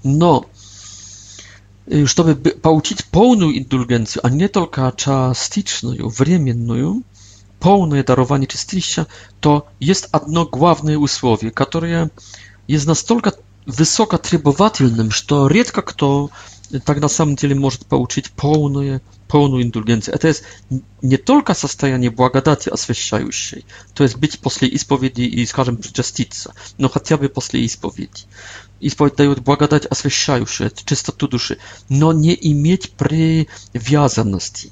[0.03, 0.45] Но
[2.05, 7.03] чтобы получить полную индульгенцию, а не только частичную, временную,
[7.59, 9.07] полное дарование чистилища,
[9.39, 12.09] то есть одно главное условие, которое
[12.67, 13.31] jest настолько
[13.67, 16.29] wysoko trybowatelnym, że редко kto
[16.85, 20.15] так на самом деле может получить полную, полную индульгенцию.
[20.15, 20.43] Это есть
[21.01, 27.17] не только состояние благодати освящающей, то есть быть после исповеди и, скажем, причаститься, но хотя
[27.17, 28.21] бы после исповеди.
[28.79, 31.57] Исповедь дает благодать освящающую, чистоту души,
[31.89, 34.71] но не иметь привязанности,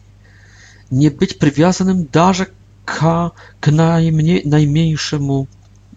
[0.89, 2.47] не быть привязанным даже
[2.85, 5.47] к, к наименьшему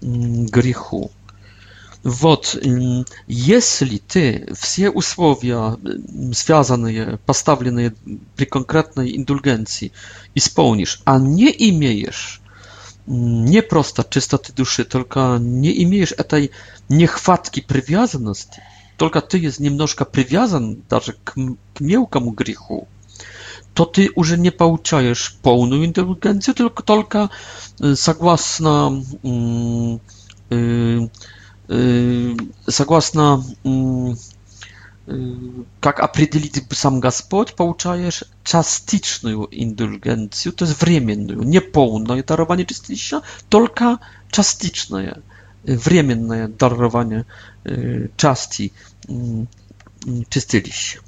[0.01, 1.11] греху.
[2.03, 2.59] Вот,
[3.26, 5.76] если ты все условия,
[6.32, 7.94] связанные, поставленные
[8.36, 9.92] при конкретной индульгенции,
[10.34, 12.40] исполнишь, а не имеешь
[13.07, 16.53] не просто чистоты души, только не имеешь этой
[16.88, 18.62] нехватки привязанности,
[18.96, 21.34] только ты есть немножко привязан даже к,
[21.74, 22.88] к мелкому греху,
[23.74, 27.30] то ты уже не получаешь полную индульгенцию, только, только
[27.94, 29.98] согласно э,
[30.51, 31.09] э,
[32.68, 33.45] согласно
[35.81, 43.99] как определить сам Господь, получаешь частичную индульгенцию, то есть временную, не полное дарование чистилища, только
[44.33, 45.23] частичное,
[45.62, 47.25] временное дарование
[48.16, 48.73] части
[50.29, 51.01] чистилища.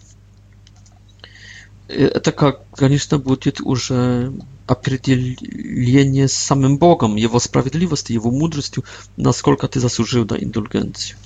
[1.89, 4.33] Это, как, конечно, будет уже
[4.67, 8.85] определение с самым Богом, Его справедливостью, Его мудростью,
[9.17, 11.17] насколько ты заслужил на индульгенцию.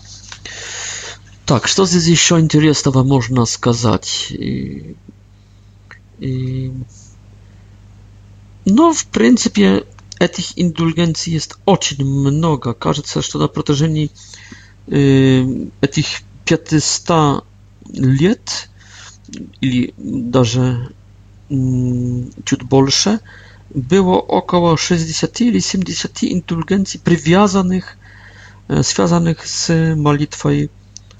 [1.44, 4.28] Так, что здесь еще интересного можно сказать?
[4.30, 4.96] И,
[6.18, 6.72] и...
[8.64, 9.84] Ну, в принципе,
[10.18, 12.72] этих индульгенций есть очень много.
[12.74, 14.10] Кажется, что на протяжении
[14.88, 15.44] э,
[15.82, 17.44] этих 500
[17.92, 18.68] лет
[19.60, 20.90] или даже
[21.50, 23.18] Mm, ciut bolsze,
[23.74, 27.98] było około 60 lub 70 indulgencji przywiązanych
[28.68, 30.48] e, związanych z modlitwą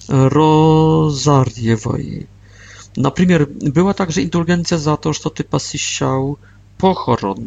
[0.09, 1.99] rozariewą.
[2.97, 6.37] Na przykład była także indulgencja za to, że ty pasiściał
[6.79, 7.41] pochoron,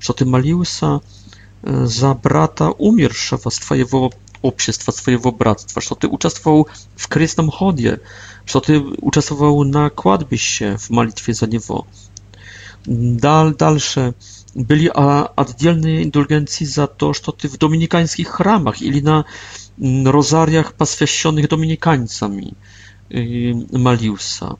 [0.00, 1.00] że ty maliłsa
[1.66, 4.10] e, za brata umierszego z twojego
[4.42, 6.66] obszestwa, swojego bractwa, że ty uczestował
[6.96, 7.98] w krystnym chodzie,
[8.46, 9.90] że ty uczestował na
[10.36, 11.84] się w modlitwie za niego,
[12.86, 14.12] dal, dalsze
[14.56, 19.24] byli a oddzielnej indulgencji za to, że ty w dominikańskich ramach ili na
[19.80, 22.54] mm, rozariach paswiesionych dominikańcami
[23.10, 24.54] y, Maliusa.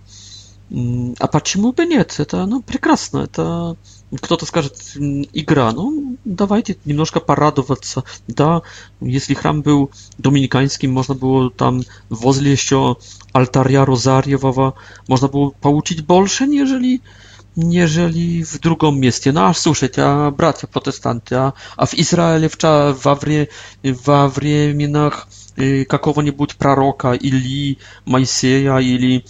[0.70, 3.77] Mm, a patrzymy, by nie, to, no, piękne, to
[4.20, 5.93] kto to skaże, mm, gra, no,
[6.27, 7.81] dawajcie, troszkę paradować,
[8.29, 8.61] da,
[9.03, 12.97] jeśli chram był dominikański, można było tam wozlić o
[13.33, 14.73] altaria rozariowa,
[15.09, 17.01] można było pouczyć bolszeń, jeżeli,
[17.57, 19.33] jeżeli w drugą mieście.
[19.33, 22.57] No a słuchajcie, a bracia protestanty, a, a w Izraelе, w,
[23.05, 23.47] во, вре,
[23.85, 27.77] во временах э, какого-нибудь пророка или
[28.07, 29.23] Моисея, или,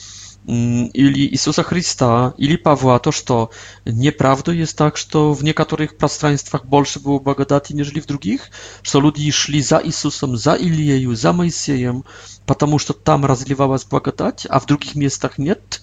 [0.46, 3.50] или Иисуса Христа, или Павла, то что?
[3.84, 8.50] Неправда есть так, что в некоторых пространствах больше было благодати, нежели в других?
[8.82, 12.04] Что люди шли за Иисусом, за Илией, за Моисеем,
[12.46, 15.58] потому что там разливалась благодать, а в других местах нет?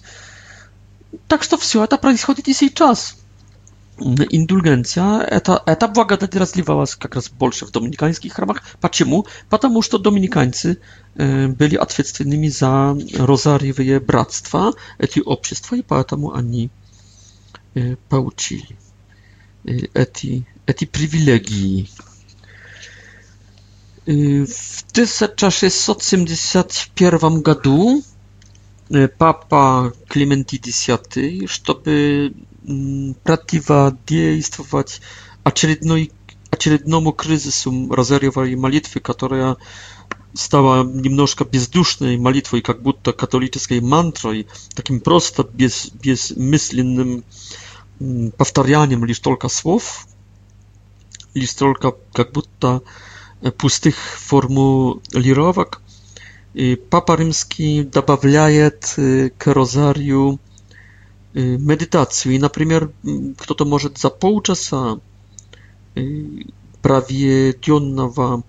[1.28, 3.16] Так что все это происходит и сейчас.
[4.30, 8.62] Индульгенция, это, это благодать разливалась как раз больше в доминиканских храмах.
[8.80, 9.26] Почему?
[9.50, 10.80] Потому что доминиканцы
[11.16, 16.70] э, были ответственными за розарьевые братства, эти общества, и поэтому они
[17.74, 18.74] э, получили
[19.64, 21.90] э, эти, эти привилегии.
[24.06, 28.02] Э, в 1671 году
[28.94, 30.86] Y, papa Clementi X,
[31.66, 32.30] żeby
[32.68, 35.00] mm, prawdziwa dziejstwować
[36.54, 37.72] acerednomu kryzysu
[38.46, 39.56] i malitwy, która
[40.36, 47.22] stała niemnożka bezdusznej malitwą i jak budta katolickiej mantrą i takim prosto bez, bezmyślnym
[48.00, 50.06] mm, powtarzaniem lisz tylko słów,
[51.34, 52.80] lisz tylko jak budta
[53.46, 55.80] y, pustych formu lirowak.
[56.54, 60.38] И Папа Римский добавляет к розарию
[61.34, 62.36] медитации.
[62.38, 62.90] Например,
[63.38, 64.98] кто-то может за полчаса
[66.82, 68.42] проведенного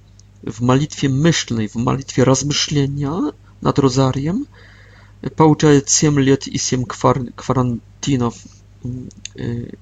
[0.44, 3.12] w malitwie myślnej, w malitwie rozmyślenia
[3.62, 4.48] nad rozariem,
[5.36, 6.86] получает 7 лет и 7
[7.36, 8.34] kwarantynów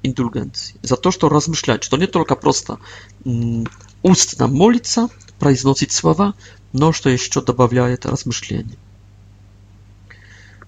[0.03, 0.75] indulgencji.
[0.83, 1.89] Za to, że rozmyślać.
[1.89, 2.77] To nie tylko prosta
[3.25, 3.63] mm,
[4.01, 5.09] ustna modlitwa,
[5.41, 6.33] произносить słowa,
[6.73, 8.75] Mnóstwo jeszcze dodaje to rozmyślenie.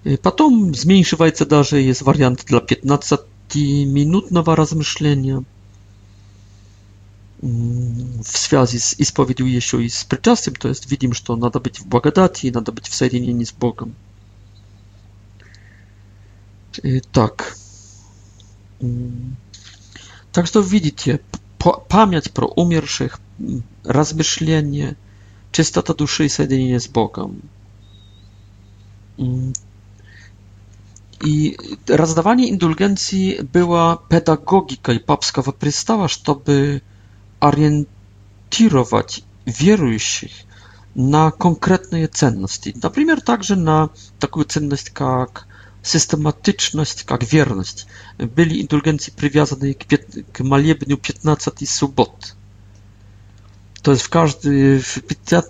[0.06, 5.42] Y, Potem zmniejszywa się nawet jest wariant dla 15-minutnego rozmyślenia
[7.42, 11.78] mm, w związku z ispowiedzią jeszcze i z przyczastem, to jest widzimy, że to być
[11.80, 13.94] w błogodacji, trzeba być w sojeniu z Bogiem.
[16.84, 17.54] Y, tak.
[18.82, 19.34] Mm.
[20.32, 21.18] Także widzicie,
[21.88, 24.94] pamięć pro umierszych, mm, rozmyślenie,
[25.52, 27.42] Czystota duszy i jedynie z Bogiem.
[29.18, 29.52] Mm.
[31.26, 31.56] I
[31.88, 36.80] rozdawanie indulgencji była pedagogika i papska wyprystała, żeby
[37.40, 40.32] orientować wierujących
[40.96, 42.74] na konkretne cenności.
[42.82, 43.88] Na przykład także na
[44.18, 45.44] taką cenność jak
[45.82, 47.86] systematyczność, jak wierność.
[48.18, 49.96] Byli indulgencji przywiązane k,
[50.32, 50.96] k maliebniu
[51.66, 52.36] subot.
[53.82, 54.98] To jest w każdy w,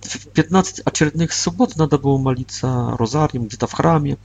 [0.09, 4.17] w 15 aciernych sobot nada było malica rozarium gdzie to w chramie.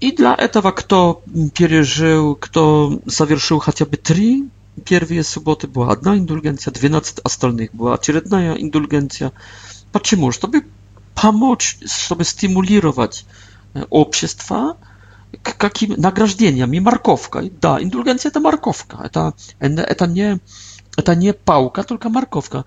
[0.00, 4.40] I dla etawa kto przeżył, kto zawierzył chociażby trzy
[4.84, 9.30] pierwsze soboty była jedna indulgencja, 12 ostatnich była aciernna indulgencja.
[9.92, 10.32] Po czemu?
[10.32, 10.60] Żeby
[11.14, 11.60] pomóc,
[12.08, 13.24] żeby stymulować
[13.76, 14.74] e, obszestwa
[15.42, 16.80] k jakim nagrażdzeniom i
[17.60, 19.08] Da, indulgencja to markowka.
[19.08, 20.38] To, e to e, nie
[20.96, 22.64] Это не паука, только морковка.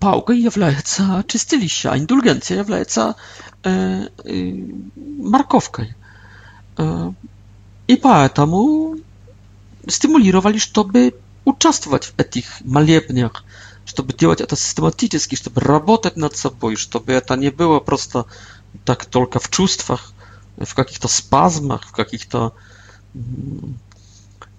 [0.00, 3.14] Паукой является чистилище, а индульгенция является
[3.62, 4.52] э, э,
[5.18, 5.94] морковкой.
[6.78, 7.10] Э,
[7.86, 8.96] и поэтому
[9.86, 13.44] стимулировали, чтобы участвовать в этих молебнях,
[13.84, 18.24] чтобы делать это систематически, чтобы работать над собой, чтобы это не было просто
[18.84, 20.12] так только в чувствах,
[20.56, 22.54] в каких-то спазмах, в каких-то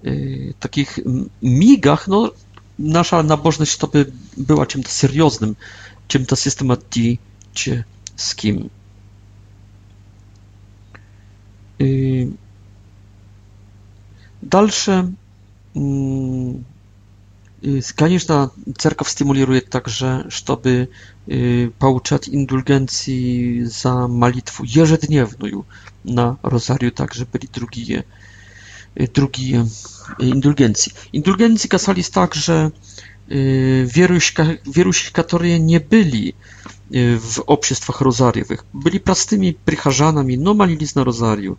[0.04, 1.00] э, таких
[1.42, 2.34] мигах, но
[2.78, 5.56] наша набожность, чтобы была чем-то серьезным,
[6.08, 8.70] чем-то систематическим.
[11.80, 12.32] И
[14.42, 15.14] дальше,
[17.96, 20.90] конечно, церковь стимулирует также, чтобы
[21.80, 25.66] получать индульгенции за молитву ежедневную
[26.04, 28.06] на розарию также были другие
[29.02, 29.64] Y, drugi y,
[30.30, 30.92] indulgencji.
[31.14, 32.72] Indulgencji kasalis tak, że
[33.32, 33.88] y,
[34.74, 36.34] wierusi, którzy nie byli
[37.20, 41.58] w obszestwach rozariowych, byli prostymi prycharzanami, no malili na rozariu.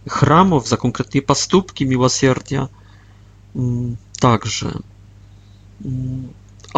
[0.06, 2.68] храмов за конкретные поступки милосердия.
[4.20, 4.74] Также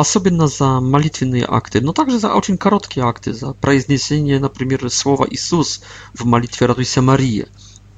[0.01, 5.27] особенно особенно за молитвенные акты, но также за очень короткие акты, за произнесение, например, слова
[5.31, 5.83] «Иисус»
[6.15, 7.49] в молитве «Радуйся, Мария».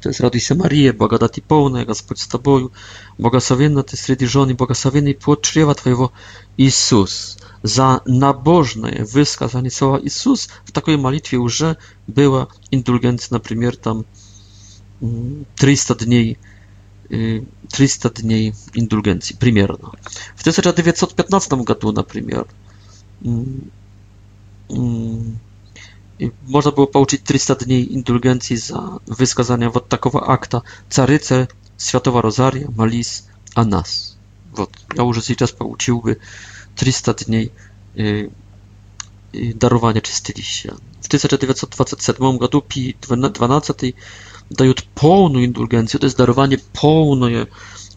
[0.00, 2.72] То есть «Радуйся, Мария, благодати полная, Господь с тобою,
[3.18, 6.12] благословенна ты среди жен и благословенный плод чрева твоего,
[6.56, 7.38] Иисус».
[7.62, 11.76] За набожное высказание слова «Иисус» в такой молитве уже
[12.08, 14.04] было индульгенция, например, там
[15.56, 16.38] 300 дней
[17.70, 18.40] 300 y, dni
[18.74, 19.92] indulgencji, примерно.
[20.36, 21.56] В 1915
[21.94, 22.48] na przykład,
[23.24, 23.70] mm,
[24.70, 25.38] mm.
[26.48, 31.46] można było pouczyć 300 dni indulgencji za wyskazanie вот такого akta Caryce,
[31.78, 34.16] światowa Rozaria, Malis, a nas.
[34.54, 34.70] Вот.
[34.96, 36.16] Ja już сейчас pouczyłby
[36.76, 37.48] 300 dni
[37.98, 38.30] y,
[39.34, 40.74] y, darowania czystyliścia.
[41.02, 42.94] W 1927 roku Pi
[43.50, 43.92] XII
[44.52, 47.30] dają pełną indulgencję, to jest darowanie pełne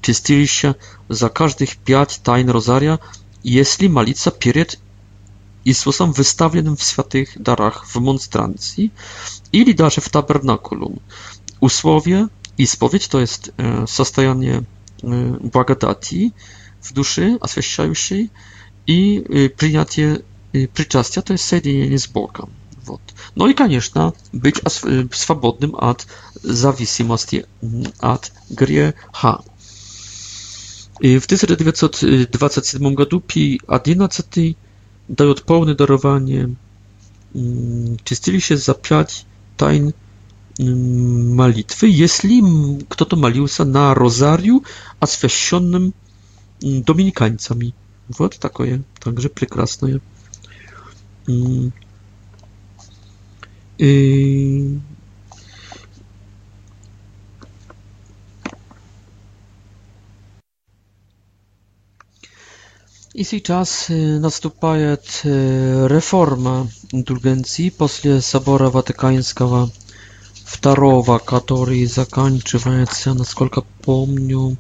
[0.02, 0.76] czystilища
[1.10, 2.98] za każdych pięć tajn rozaria,
[3.44, 4.66] jeśli malica i
[5.70, 8.92] Jezusem wystawionym w świętych darach w monstrancji,
[9.54, 11.00] ili nawet w tabernakulum.
[11.60, 12.28] Usłowie
[12.58, 14.62] i spowiedź to jest e, состояние e,
[15.52, 16.32] błagodati
[16.84, 18.30] w duszy a oświeciającej
[18.88, 20.18] i e, przyjęcie
[20.54, 22.46] e, przyczastia to jest jedynie z Bogiem.
[22.86, 23.02] Вот.
[23.36, 24.62] Ну и, конечно, быть
[25.12, 26.08] свободным от
[26.42, 27.46] зависимости
[28.00, 29.42] от греха.
[31.00, 34.56] И в 1927 году Пий XI
[35.08, 36.56] дает полное дарование
[37.34, 39.26] чистилище за пять
[39.58, 39.94] тайн
[41.36, 42.42] молитwy, jeśli
[42.90, 44.62] kto-to molił się na rozariu
[45.00, 45.94] oswieszczonym
[46.62, 47.74] dominikańcami.
[48.10, 50.00] Вот такое, także прекрасное.
[53.80, 54.80] I
[63.26, 64.98] w tej czas y, nastąpaje y,
[65.88, 67.88] reforma indulgencji po
[68.22, 69.70] Sobora Watykańskiego
[70.66, 72.60] II, który zakończył
[73.04, 74.56] się, naсколько помню,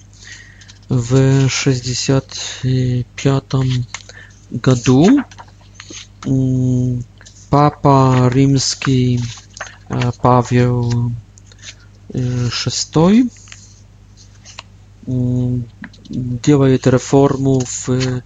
[0.90, 3.44] w 65
[4.88, 5.24] roku.
[7.50, 9.22] Papa римский
[10.22, 11.12] Павел
[12.14, 13.30] VI
[16.10, 18.24] делает реформу в 1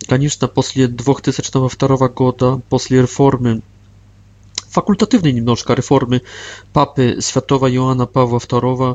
[0.08, 3.60] Oczywiście po 2002 goda po reformy
[4.70, 6.20] fakultatywnej немножко reformy
[6.72, 8.94] papy Świętego Joana Pawła II,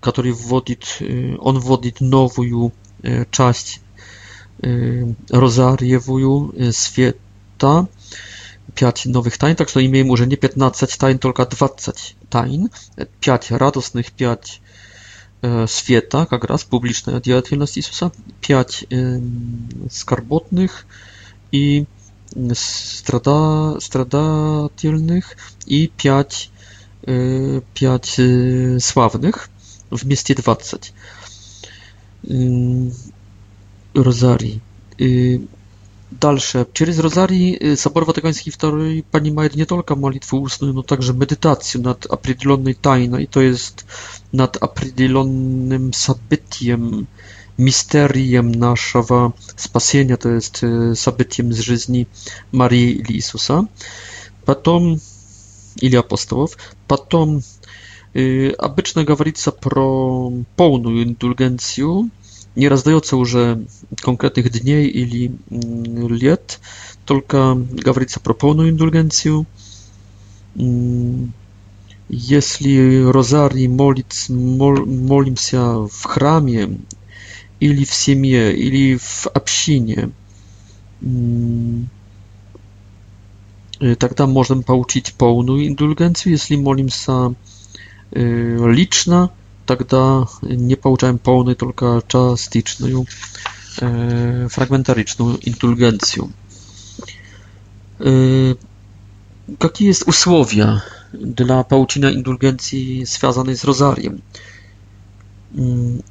[0.00, 0.98] który wводит,
[1.38, 2.70] on wводит nową
[3.04, 3.80] y, część
[4.66, 7.84] Y, rozarjewuju y, świata.
[8.74, 11.92] 5 nowych tajn, tak że imię może nie 15 tajn, tylko 20
[12.30, 12.68] tajn.
[13.20, 14.60] 5 radosnych, 5
[15.44, 18.86] y, świata, jak raz publiczna działalność Jezusa, 5
[19.90, 20.86] skarbotnych
[21.52, 21.84] i
[22.54, 25.36] strada, stradatelnych
[25.66, 26.50] i 5,
[27.74, 28.16] 5
[28.78, 29.48] sławnych
[29.92, 30.78] w mieście 20
[34.02, 34.60] rozarii.
[35.00, 35.40] Y,
[36.20, 36.64] dalsze.
[36.64, 42.12] Przez rozarii y, Sobor Watykański II panima nie tylko modlitwę ustną, no także medytację nad
[42.12, 43.84] apridylonnej tajną i to jest
[44.32, 47.06] nad apridylonnym sabytiem,
[47.58, 52.06] misteriem naszego spasienia, to jest y, sabytiem z żyzni
[52.52, 53.62] Marii i Jezusa.
[54.44, 54.96] Potem,
[55.82, 56.56] ili apostołów,
[56.88, 57.40] potem,
[58.16, 59.32] y, obyczajnie mówi
[60.56, 61.88] pełną indulgencję,
[62.56, 63.56] nie rozdaje już e,
[64.02, 66.60] konkretnych dni ili mm, lat,
[67.06, 69.44] tylko gawryca proponuje indulgencję.
[70.56, 71.32] Mm,
[72.10, 74.28] jeśli rozarni molic,
[74.86, 76.68] mol, się w chramie,
[77.60, 80.08] ili w siemie, ili w absinie,
[81.02, 81.88] mm,
[83.80, 86.32] e, tak tam możemy pouczyć pełną indulgencję.
[86.32, 87.32] Jeśli molim się e,
[88.72, 89.28] liczna,
[89.76, 93.06] тогда не получаем полную, только частичную
[93.80, 96.32] э, фрагментаричную индульгенцию.
[98.00, 98.56] Э,
[99.60, 104.22] какие есть условия dla получения индульгенции, связанной с розарием?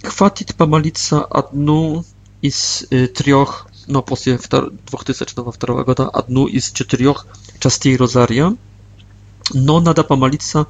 [0.03, 2.05] Хватит помолиться одну
[2.41, 7.27] из э, трех, no после 2002 года, одну из четырех
[7.59, 8.55] частей розария,
[9.53, 10.65] но надо помолиться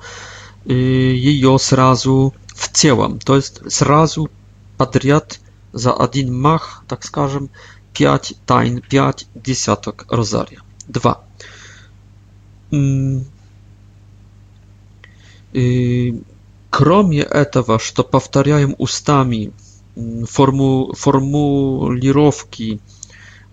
[0.65, 3.19] ее сразу w целом.
[3.19, 4.29] То есть сразу
[4.77, 5.39] подряд
[5.73, 7.49] за один мах, так скажем,
[7.93, 10.61] 5 тайн, 5 десяток розария.
[10.87, 11.23] 2.
[16.71, 19.51] Кроме этого, что повторяем устами
[20.27, 22.79] форму, формулировки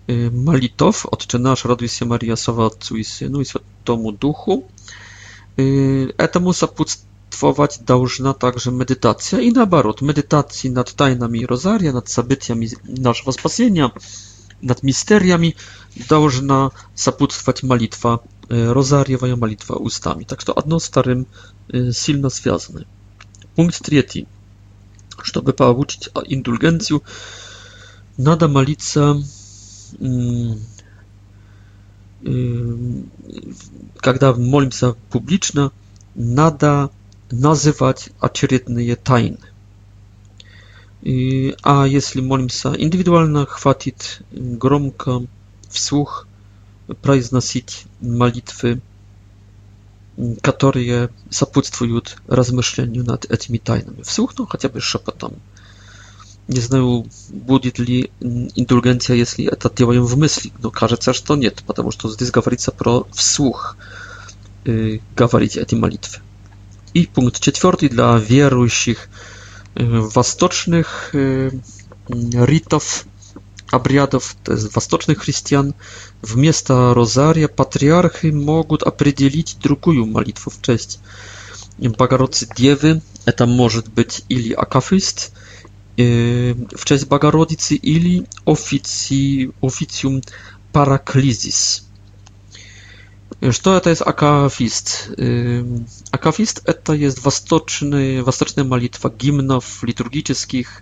[0.07, 4.65] молитов, Отче наш, радуйся, Мария, слава Отцу и Сыну и Святому Духу,
[5.55, 7.05] этому сопутствует
[7.37, 13.91] ustępstwować должна также медитация, и наоборот, медитации над тайнами Розария, над событиями нашего спасения,
[14.61, 15.55] над мистериями
[16.09, 20.23] должна сопутствовать молитва Розарьевая, молитва устами.
[20.23, 21.27] Так что одно с вторым
[21.91, 22.85] сильно связаны.
[23.55, 24.25] Пункт третий.
[25.21, 27.03] Чтобы получить индульгенцию,
[28.17, 29.21] надо молиться
[34.01, 35.71] когда молимся публично,
[36.15, 36.89] надо
[37.31, 39.37] называть очередные тайны.
[41.01, 45.25] И, а если молимся индивидуально, хватит громко,
[45.69, 46.27] вслух
[47.01, 48.81] произносить молитвы,
[50.41, 54.01] которые сопутствуют размышлению над этими тайнами.
[54.01, 55.33] Вслух, ну хотя бы шепотом.
[56.47, 61.91] Не знаю, будет ли индульгенция, если это делаем в мысли, но кажется, что нет, потому
[61.91, 63.75] что здесь говорится про вслух
[64.65, 66.21] э, говорить эти молитвы.
[66.97, 69.07] И пункт четвертый для верующих
[69.75, 71.51] э, восточных э,
[72.07, 73.05] ритов,
[73.69, 75.75] обрядов, то есть восточных христиан,
[76.23, 80.97] вместо розария патриархи могут определить другую молитву в честь
[81.77, 83.03] Богородицы Девы.
[83.25, 85.33] Это может быть или акафист
[85.97, 90.21] э, в честь Богородицы, или официум
[90.71, 91.86] параклизис.
[93.51, 95.11] Что это из акафист?
[96.11, 100.81] Акафист– это есть восточный, восточная молитва гимнов литургических,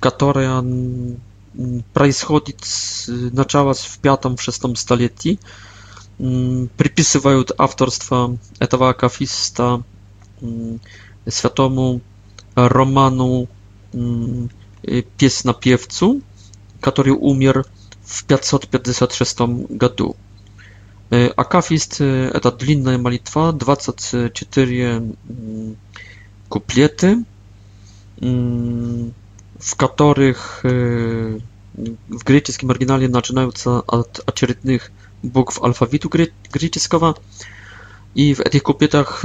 [0.00, 0.64] которая
[1.92, 2.64] происходит
[3.06, 5.38] начало в пятом-шестом столетии.
[6.18, 9.82] Приписывают авторство этого акафиста
[11.28, 12.00] святому
[12.54, 13.48] Роману
[15.18, 16.22] песнопевцу,
[16.80, 17.66] который умер
[18.06, 19.34] w 556
[19.80, 20.14] roku.
[21.12, 22.02] Y, Akafist
[22.42, 25.00] to długa modlitwa, 24
[26.48, 27.22] kuplety,
[28.22, 29.12] mm,
[29.60, 31.40] w których y,
[32.10, 34.90] w greckim oryginale zaczynają się od oczerytnych
[35.24, 36.08] bukw alfabetu
[36.52, 37.14] greckiego
[38.14, 39.22] i w tych kupietach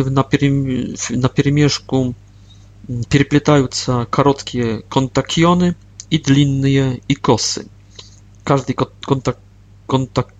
[1.22, 2.14] na pierimieszku
[3.10, 5.74] переплетаются короткие контакионы
[6.14, 7.62] и длинные икосы.
[7.64, 7.70] И
[8.44, 8.74] każdy
[9.06, 9.40] kontakt,
[9.88, 10.36] kontakt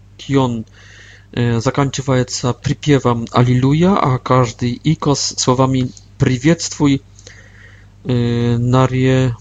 [1.34, 2.26] e, zakończywa się
[2.62, 7.00] przypiewem Alleluja, a każdy ikos słowami Przywiedztwój
[8.06, 8.14] e,
[8.60, 9.34] narie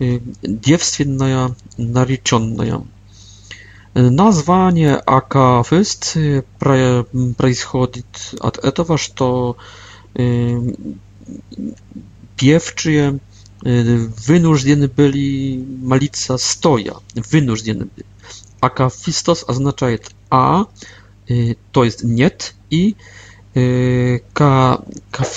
[0.00, 0.04] e,
[0.48, 2.64] dziewstwienna narieczonna.
[3.94, 6.18] Nazwanie akafyst
[7.38, 8.02] pochodzi
[8.40, 9.54] od tego, że to
[12.36, 13.18] piewczyje
[13.66, 13.70] Y,
[14.26, 16.94] wynurzdzieni byli malica stoja,
[17.30, 18.08] wynurzdzieni byli.
[18.60, 19.86] Akafistos oznacza
[20.30, 20.64] a,
[21.30, 22.94] y, to jest niet i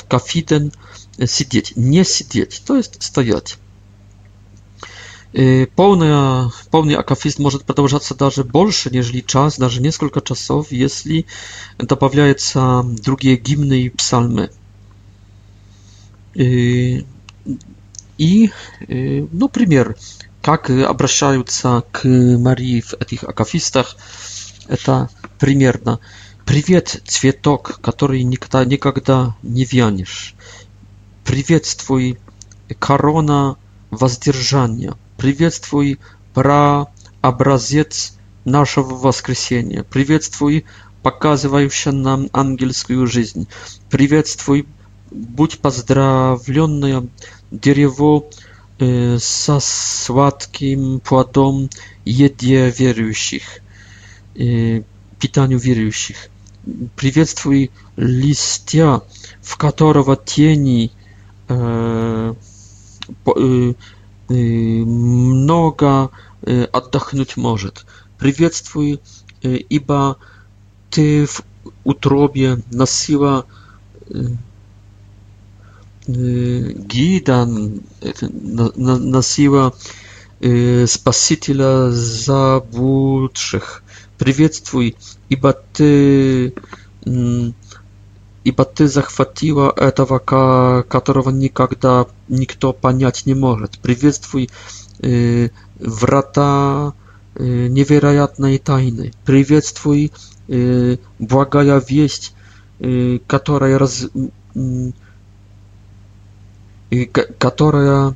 [0.10, 0.76] kafiden y, ka,
[1.28, 3.58] siedzieć, nie siedzieć, to jest stojać.
[5.76, 6.12] Pełny,
[6.72, 11.24] pełny akafist może podążać nawet dłużej niż czas, nawet kilka czasów, jeśli
[11.78, 12.36] dopowiaje
[13.04, 14.50] drugie gimny i psalmy.
[18.18, 18.51] И,
[18.88, 19.95] э, ну, пример,
[20.41, 23.97] как э, обращаются к Марии в этих акафистах,
[24.68, 25.09] это
[25.39, 25.99] примерно
[26.45, 30.36] «Привет, цветок, который никогда, никогда не вянешь!
[31.24, 32.18] Приветствуй,
[32.80, 33.57] корона
[33.89, 34.93] воздержания!
[35.18, 35.99] Приветствуй,
[36.34, 36.88] пра
[37.22, 39.84] образец нашего воскресения!
[39.84, 40.66] Приветствуй,
[41.03, 43.47] показывающая нам ангельскую жизнь!
[43.89, 44.68] Приветствуй,
[45.11, 47.07] будь поздравленная
[47.52, 48.26] дерево
[48.80, 51.70] со сладким плодом
[52.04, 53.60] еде верующих,
[54.34, 56.30] питанию верующих.
[56.96, 59.02] Приветствуй листья,
[59.41, 60.91] в которого тени
[64.39, 66.10] много
[66.74, 67.86] отдохнуть может.
[68.18, 69.00] Приветствуй,
[69.41, 70.18] ибо
[70.89, 71.43] ты в
[71.84, 73.46] утробе носила
[76.08, 79.74] гида, носила
[80.88, 83.84] Спасителя заблудших.
[84.18, 84.95] Приветствуй,
[85.30, 86.53] ибо ты,
[87.06, 93.80] ибо ты захватила этого, которого никогда никто понять не может.
[93.80, 94.49] Приветствуй
[95.80, 96.93] врата
[97.38, 99.12] невероятной тайны.
[99.26, 100.12] Приветствуй
[101.18, 102.34] благая весть,
[103.26, 104.08] которая раз,
[107.38, 108.16] которая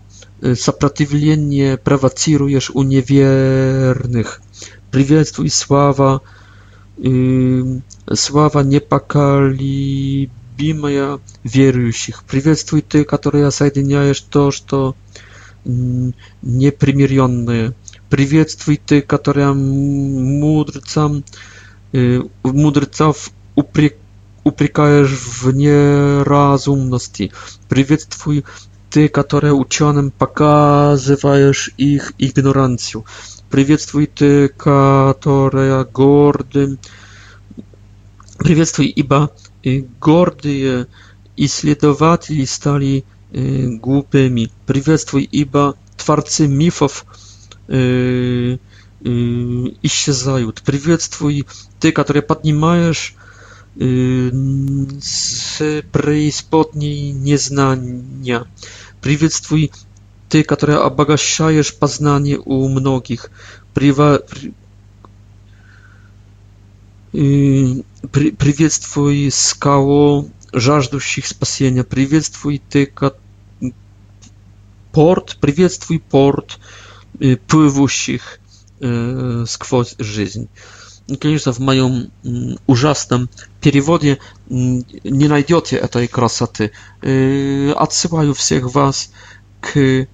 [0.55, 4.41] сопротивление провоцируешь у неверных.
[4.91, 6.21] Приветствуй, слава,
[6.97, 12.23] слава непоколебимая верующих.
[12.23, 14.95] Приветствуй ты, которая соединяешь то, что
[15.65, 17.73] непримиренные.
[18.09, 21.23] Приветствуй ты, которая мудрецам,
[21.91, 23.97] мудрецов упрек
[24.43, 27.29] uprykajesz w nierozumności.
[27.71, 28.43] Przywitwój
[28.89, 33.01] ty, które uczonym pokazywajesz ich ignorancję.
[33.51, 34.49] Przywitwój ty,
[35.27, 36.77] które gordym...
[38.43, 39.27] Przywitwój, iba
[39.65, 39.83] y,
[40.43, 40.85] je
[41.37, 43.03] i śledowatli stali
[43.35, 44.49] y, głupymi.
[44.65, 47.05] Przywitwój, iba twarcy mifów
[47.69, 48.59] e, y,
[49.83, 50.61] i się zajut.
[50.61, 51.43] Przywitwój
[51.79, 53.15] ty, które podnimajesz
[55.01, 55.61] z
[55.91, 58.45] preispotniej nieznania.
[59.01, 59.69] Przywiedztwuj
[60.29, 63.29] ty, która obagaszajesz poznanie u mnogich.
[63.73, 64.17] Priwa...
[68.37, 71.83] Przywiedztwuj skało żażdusich spasienia.
[71.83, 72.87] Przywiedztwuj ty,
[74.91, 76.59] port, przywiedztwuj port
[77.23, 78.39] y, pływusich
[78.83, 80.47] y, skwoz żyzni
[81.17, 82.11] конечно, в моем
[82.67, 83.29] ужасном
[83.61, 86.71] переводе не найдете этой красоты.
[87.01, 89.11] Отсылаю всех вас
[89.61, 90.07] к,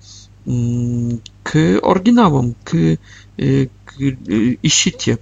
[0.46, 2.98] к оригиналам, к,
[3.36, 5.20] к ищите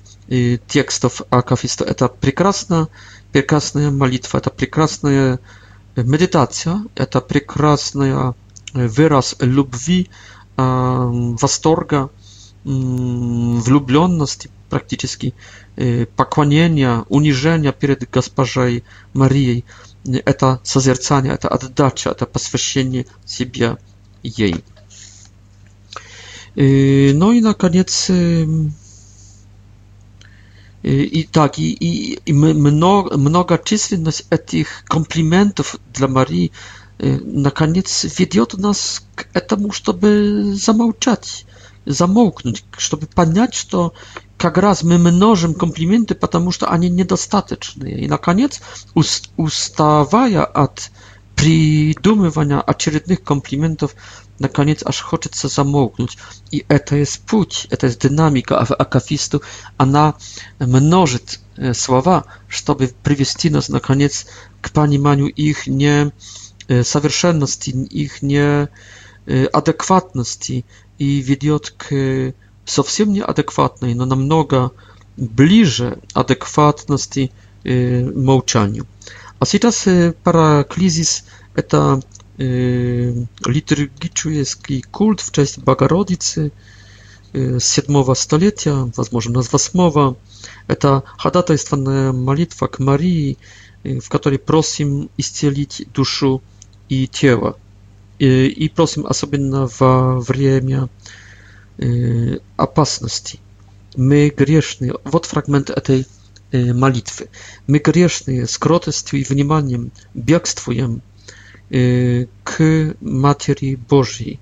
[0.67, 1.83] текстов Акафиста.
[1.85, 2.89] Это прекрасно,
[3.31, 5.39] прекрасная молитва, это прекрасная
[5.95, 8.33] медитация, это прекрасный
[8.73, 10.09] выраз любви,
[10.55, 12.09] восторга,
[12.65, 15.33] влюбленности практически
[16.15, 19.65] поклонения, унижения перед Госпожей Марией–
[20.25, 23.77] это созерцание, это отдача, это посвящение себя
[24.21, 24.63] ей.
[26.55, 28.11] Ну и, наконец,
[30.83, 36.51] и так, и, и, и много, многочисленность этих комплиментов для Марии
[36.99, 41.45] наконец ведет нас к этому, чтобы замолчать
[41.85, 43.93] замолкнуть, чтобы понять, что
[44.37, 48.01] как раз мы множим комплименты, потому что они недостаточные.
[48.01, 48.59] И, наконец,
[49.37, 50.91] уставая от
[51.35, 53.95] придумывания очередных комплиментов,
[54.39, 56.17] наконец аж хочется замолкнуть.
[56.51, 59.41] И это есть путь, это есть динамика акафисту.
[59.77, 60.15] Она
[60.59, 61.39] множит
[61.73, 64.25] слова, чтобы привести нас, наконец,
[64.61, 70.65] к пониманию их несовершенности, их неадекватности,
[71.03, 72.33] и ведет к
[72.63, 74.71] совсем неадекватной, но намного
[75.17, 77.31] ближе адекватности
[77.65, 78.85] э, молчанию.
[79.39, 81.25] А сейчас э, параклизис–
[81.55, 81.99] это
[82.37, 83.13] э,
[83.45, 86.53] литургический культ в честь Богородицы
[87.33, 90.15] э, с 7 столетия, возможно, с 8
[90.67, 93.37] Это ходатайственная молитва к Марии,
[93.83, 96.41] э, в которой просим исцелить душу
[96.87, 97.57] и тело
[98.23, 100.89] и просим особенно во время
[102.55, 103.39] опасности.
[103.95, 104.93] Мы грешны.
[105.03, 106.07] Вот фрагмент этой
[106.51, 107.27] молитвы.
[107.67, 111.01] Мы грешны с кротостью и вниманием бегствуем
[111.69, 114.39] к Матери Божьей.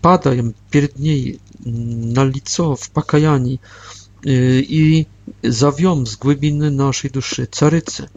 [0.00, 3.60] Падаем перед ней на лицо в покаянии
[4.24, 5.06] и
[5.42, 8.08] зовем с глубины нашей души, Царицы,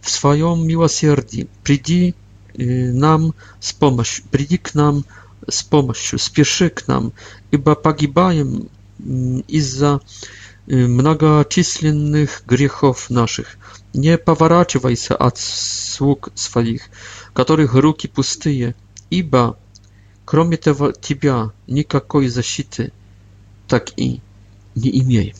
[0.00, 2.14] в своем милосердии, приди
[2.56, 5.04] нам с помощью, приди к нам
[5.48, 7.12] с помощью, спеши к нам,
[7.50, 10.00] ибо погибаем из-за
[10.66, 13.56] многочисленных грехов наших.
[13.94, 16.82] Не поворачивайся от слуг своих,
[17.34, 18.74] которых руки пустые,
[19.10, 19.58] ибо
[20.24, 22.92] кроме того тебя никакой защиты
[23.66, 24.20] так и
[24.74, 25.34] не имеем.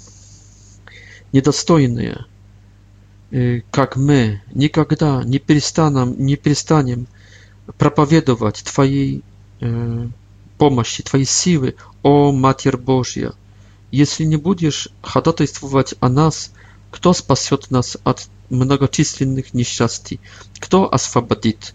[1.33, 2.27] Недостойные–
[3.33, 7.07] Э, как мы никогда не перестанем, не перестанем
[7.79, 9.25] проповедовать Твоей
[9.63, 10.07] э,
[10.59, 13.33] помощи, Твоей силы, о Матерь Божья.
[13.91, 16.53] Если не будешь ходатайствовать о нас,
[16.91, 20.21] кто спасет нас от многочисленных несчастий?
[20.61, 21.73] Кто освободит?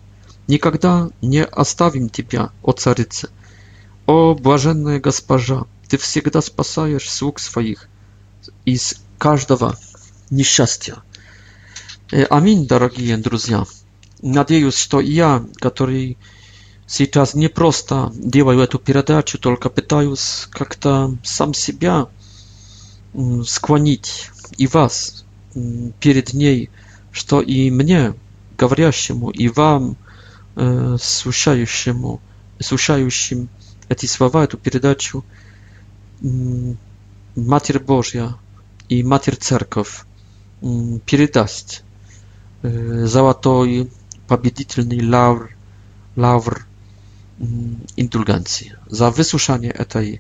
[0.48, 3.30] Никогда не оставим Тебя, о Царица.
[4.06, 7.90] О, блаженная Госпожа, Ты всегда спасаешь слуг своих
[8.64, 9.76] из каждого
[10.30, 10.98] несчастья.
[12.30, 13.66] Аминь, дорогие друзья.
[14.22, 16.18] Надеюсь, что и я, который
[16.86, 22.08] сейчас не просто делаю эту передачу, только пытаюсь как-то сам себя
[23.46, 25.26] склонить и вас
[26.00, 26.70] перед ней,
[27.12, 28.14] что и мне,
[28.58, 29.98] говорящему, и вам,
[30.56, 32.22] слушающему,
[32.60, 33.50] слушающим
[33.90, 35.26] эти слова, эту передачу,
[37.36, 38.36] Матерь Божья
[38.88, 40.06] и Матерь Церковь
[40.62, 41.84] передаст
[43.04, 43.88] załatoi
[44.28, 45.48] pobeditelny laur,
[46.18, 46.64] laur
[47.98, 48.72] indulgencji.
[48.90, 50.20] Za wysłuszanie tej,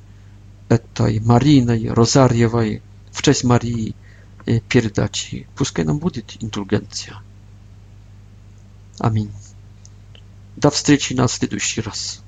[0.93, 2.81] tej Marijnej, Rozariewej,
[3.11, 3.93] w cześć Marii
[4.69, 5.45] передачи.
[5.57, 7.15] Пускай нам будет индульгенция.
[8.99, 9.29] Аминь.
[10.57, 12.21] До встречи на следующий раз.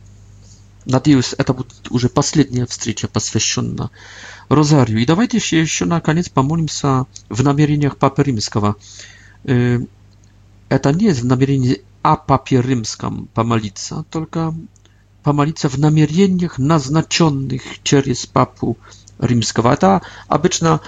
[0.85, 3.89] Надеюсь, это будет уже последняя встреча, посвященная
[4.49, 4.99] Розарию.
[4.99, 8.75] И давайте еще, еще наконец помолимся в намерениях Папы Римского.
[10.69, 14.55] Это не в намерении о папирымском помолиться, только
[15.23, 18.77] помолиться в намерениях, назначенных через папу
[19.17, 19.73] римского.
[19.73, 20.79] Это обычно,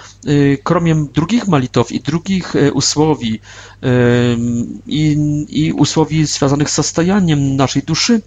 [0.62, 3.42] кроме других молитв и других условий,
[3.84, 5.14] и,
[5.48, 8.22] и условий, связанных с состоянием нашей души,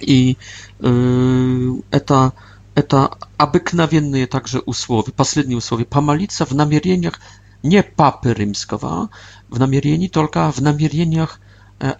[0.00, 0.36] и
[0.78, 2.34] это
[2.74, 7.18] это обыкновенные также условия, последние условия, помолиться в намерениях,
[7.68, 9.08] nie papy rzymskiego
[9.50, 11.32] w namierzeniu, tylko w namierzeniach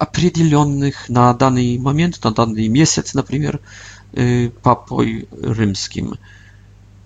[0.07, 3.61] определенных e, na dany moment, na dany miesiąc, na przykład e,
[4.67, 6.07] papoj rzymskim.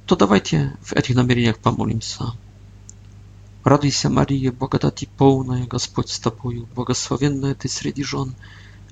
[0.07, 2.25] To dawajcie w tych namierzeniach pomolim się.
[3.65, 8.33] Raduj się Maryjo, błogodati pełna, Господь z Tobą, błogosławiona Ty wśród żon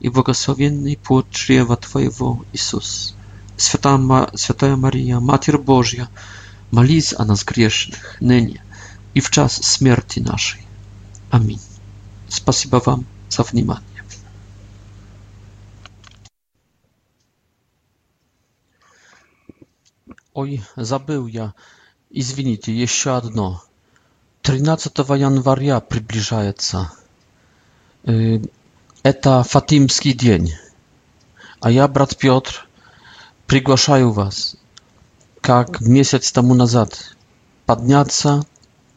[0.01, 3.15] i błogosławiony płód czrzewa Twojego, Jezus.
[3.59, 6.07] Święta Maryja, Matier Boża,
[6.73, 8.68] modlij a nas grzesznych, nynie
[9.19, 10.63] i w czas śmierci naszej.
[11.31, 11.59] Amin.
[12.29, 13.87] Spasiba Wam za wniemanie.
[20.35, 21.53] Oj, zabył ja.
[22.11, 23.61] I zwinicie, jeszcze jedno.
[24.43, 26.41] 13 januaria przybliża
[26.71, 26.85] się.
[28.09, 28.41] Y,
[29.05, 30.53] eta Fatimski dzień.
[31.61, 32.69] A ja, brat Piotr,
[33.47, 34.57] przygłaszaju Was,
[35.49, 36.91] jak miesiąc temu nazad,
[37.67, 38.09] podniać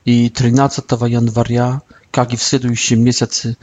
[0.06, 1.82] и 13 января,
[2.12, 3.58] как и в следующем месяце,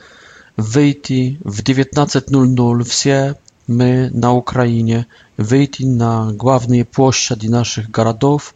[0.57, 3.37] выйти в 19.00 все
[3.67, 8.55] мы на Украине, выйти на главные площади наших городов,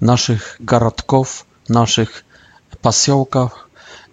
[0.00, 2.24] наших городков, наших
[2.82, 3.68] поселков,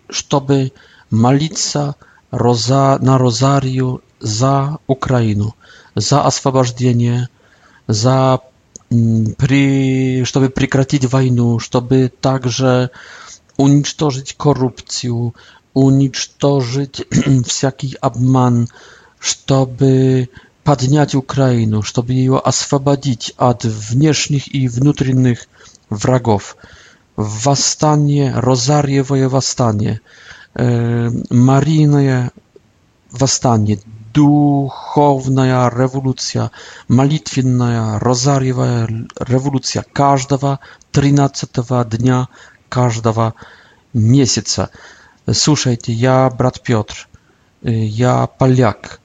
[0.10, 0.72] чтобы
[1.12, 1.96] молиться
[2.32, 5.56] роза, на Розарию за Украину,
[5.96, 7.30] за освобождение,
[7.88, 8.40] за
[8.90, 12.92] при, чтобы прекратить войну, чтобы также
[13.58, 15.36] уничтожить коррупцию,
[15.74, 17.04] уничтожить
[17.46, 18.68] всякий обман,
[19.20, 20.30] чтобы
[20.64, 25.48] поднять Украину, чтобы ее освободить от внешних и внутренних
[25.90, 26.58] врагов.
[27.16, 30.02] Восстание, Розарьевое восстание,
[30.56, 32.32] э, Марийное
[33.12, 33.80] восстание,
[34.16, 36.50] духовная революция,
[36.88, 38.88] молитвенная розарьевая
[39.20, 40.62] революция каждого
[40.92, 42.30] 13 дня
[42.70, 43.34] каждого
[43.94, 44.70] месяца.
[45.30, 47.10] Слушайте, я брат Петр,
[47.62, 49.02] я поляк,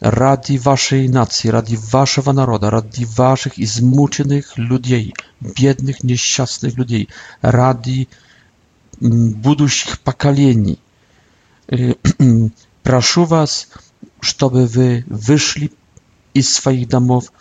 [0.00, 7.08] ради вашей нации, ради вашего народа, ради ваших измученных людей, бедных, несчастных людей,
[7.42, 8.08] ради
[9.00, 10.78] будущих поколений.
[12.82, 13.68] Прошу вас,
[14.20, 15.72] чтобы вы вышли
[16.34, 17.32] из своих домов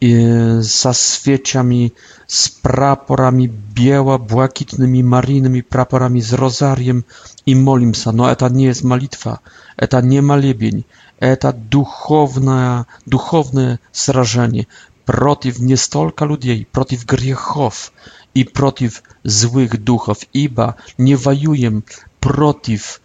[0.00, 1.92] со свечами,
[2.28, 7.04] с прапорами бело-блакитными мариными прапорами, с розарием
[7.46, 8.12] и молимся.
[8.12, 9.40] Но это не есть молитва,
[9.76, 10.84] это не молебень,
[11.18, 14.68] это духовное, духовное сражение
[15.04, 17.92] против не столько людей, против грехов
[18.34, 21.82] и против злых духов, ибо не воюем
[22.20, 23.00] против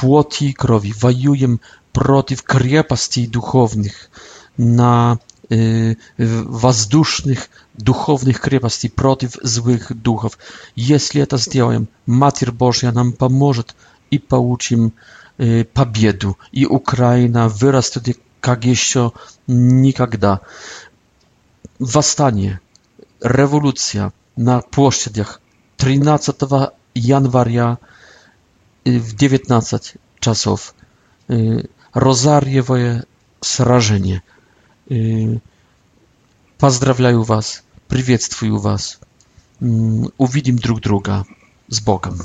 [0.00, 1.56] płoti krowi, wajuję
[1.92, 4.10] przeciw krepastii duchownych,
[4.58, 5.16] na
[5.52, 5.96] y,
[6.48, 7.40] wazdusznych
[7.78, 10.38] duchownych krepastii, przeciw złych duchów.
[10.76, 13.62] Jeśli to zrobię, Matier Boża nam pomoże
[14.10, 14.90] i pouczym
[15.40, 18.12] y, pobiedu i Ukraina wyrastnie
[18.46, 19.02] jak jeszcze
[19.88, 20.30] nigdy.
[21.96, 22.58] Wastanie,
[23.38, 25.40] rewolucja na płaszczyznach
[25.76, 26.32] 13
[27.02, 27.76] października
[28.86, 29.78] Y, w 19
[30.20, 30.74] czasów
[31.30, 33.02] y, rozarjewoje
[33.44, 34.20] srażenie.
[34.90, 35.40] Y,
[36.58, 38.98] pozdrawiają was, przywiedztwuję was.
[39.62, 41.24] Mm, Uwidzimy drug druga
[41.68, 42.18] z Bogiem.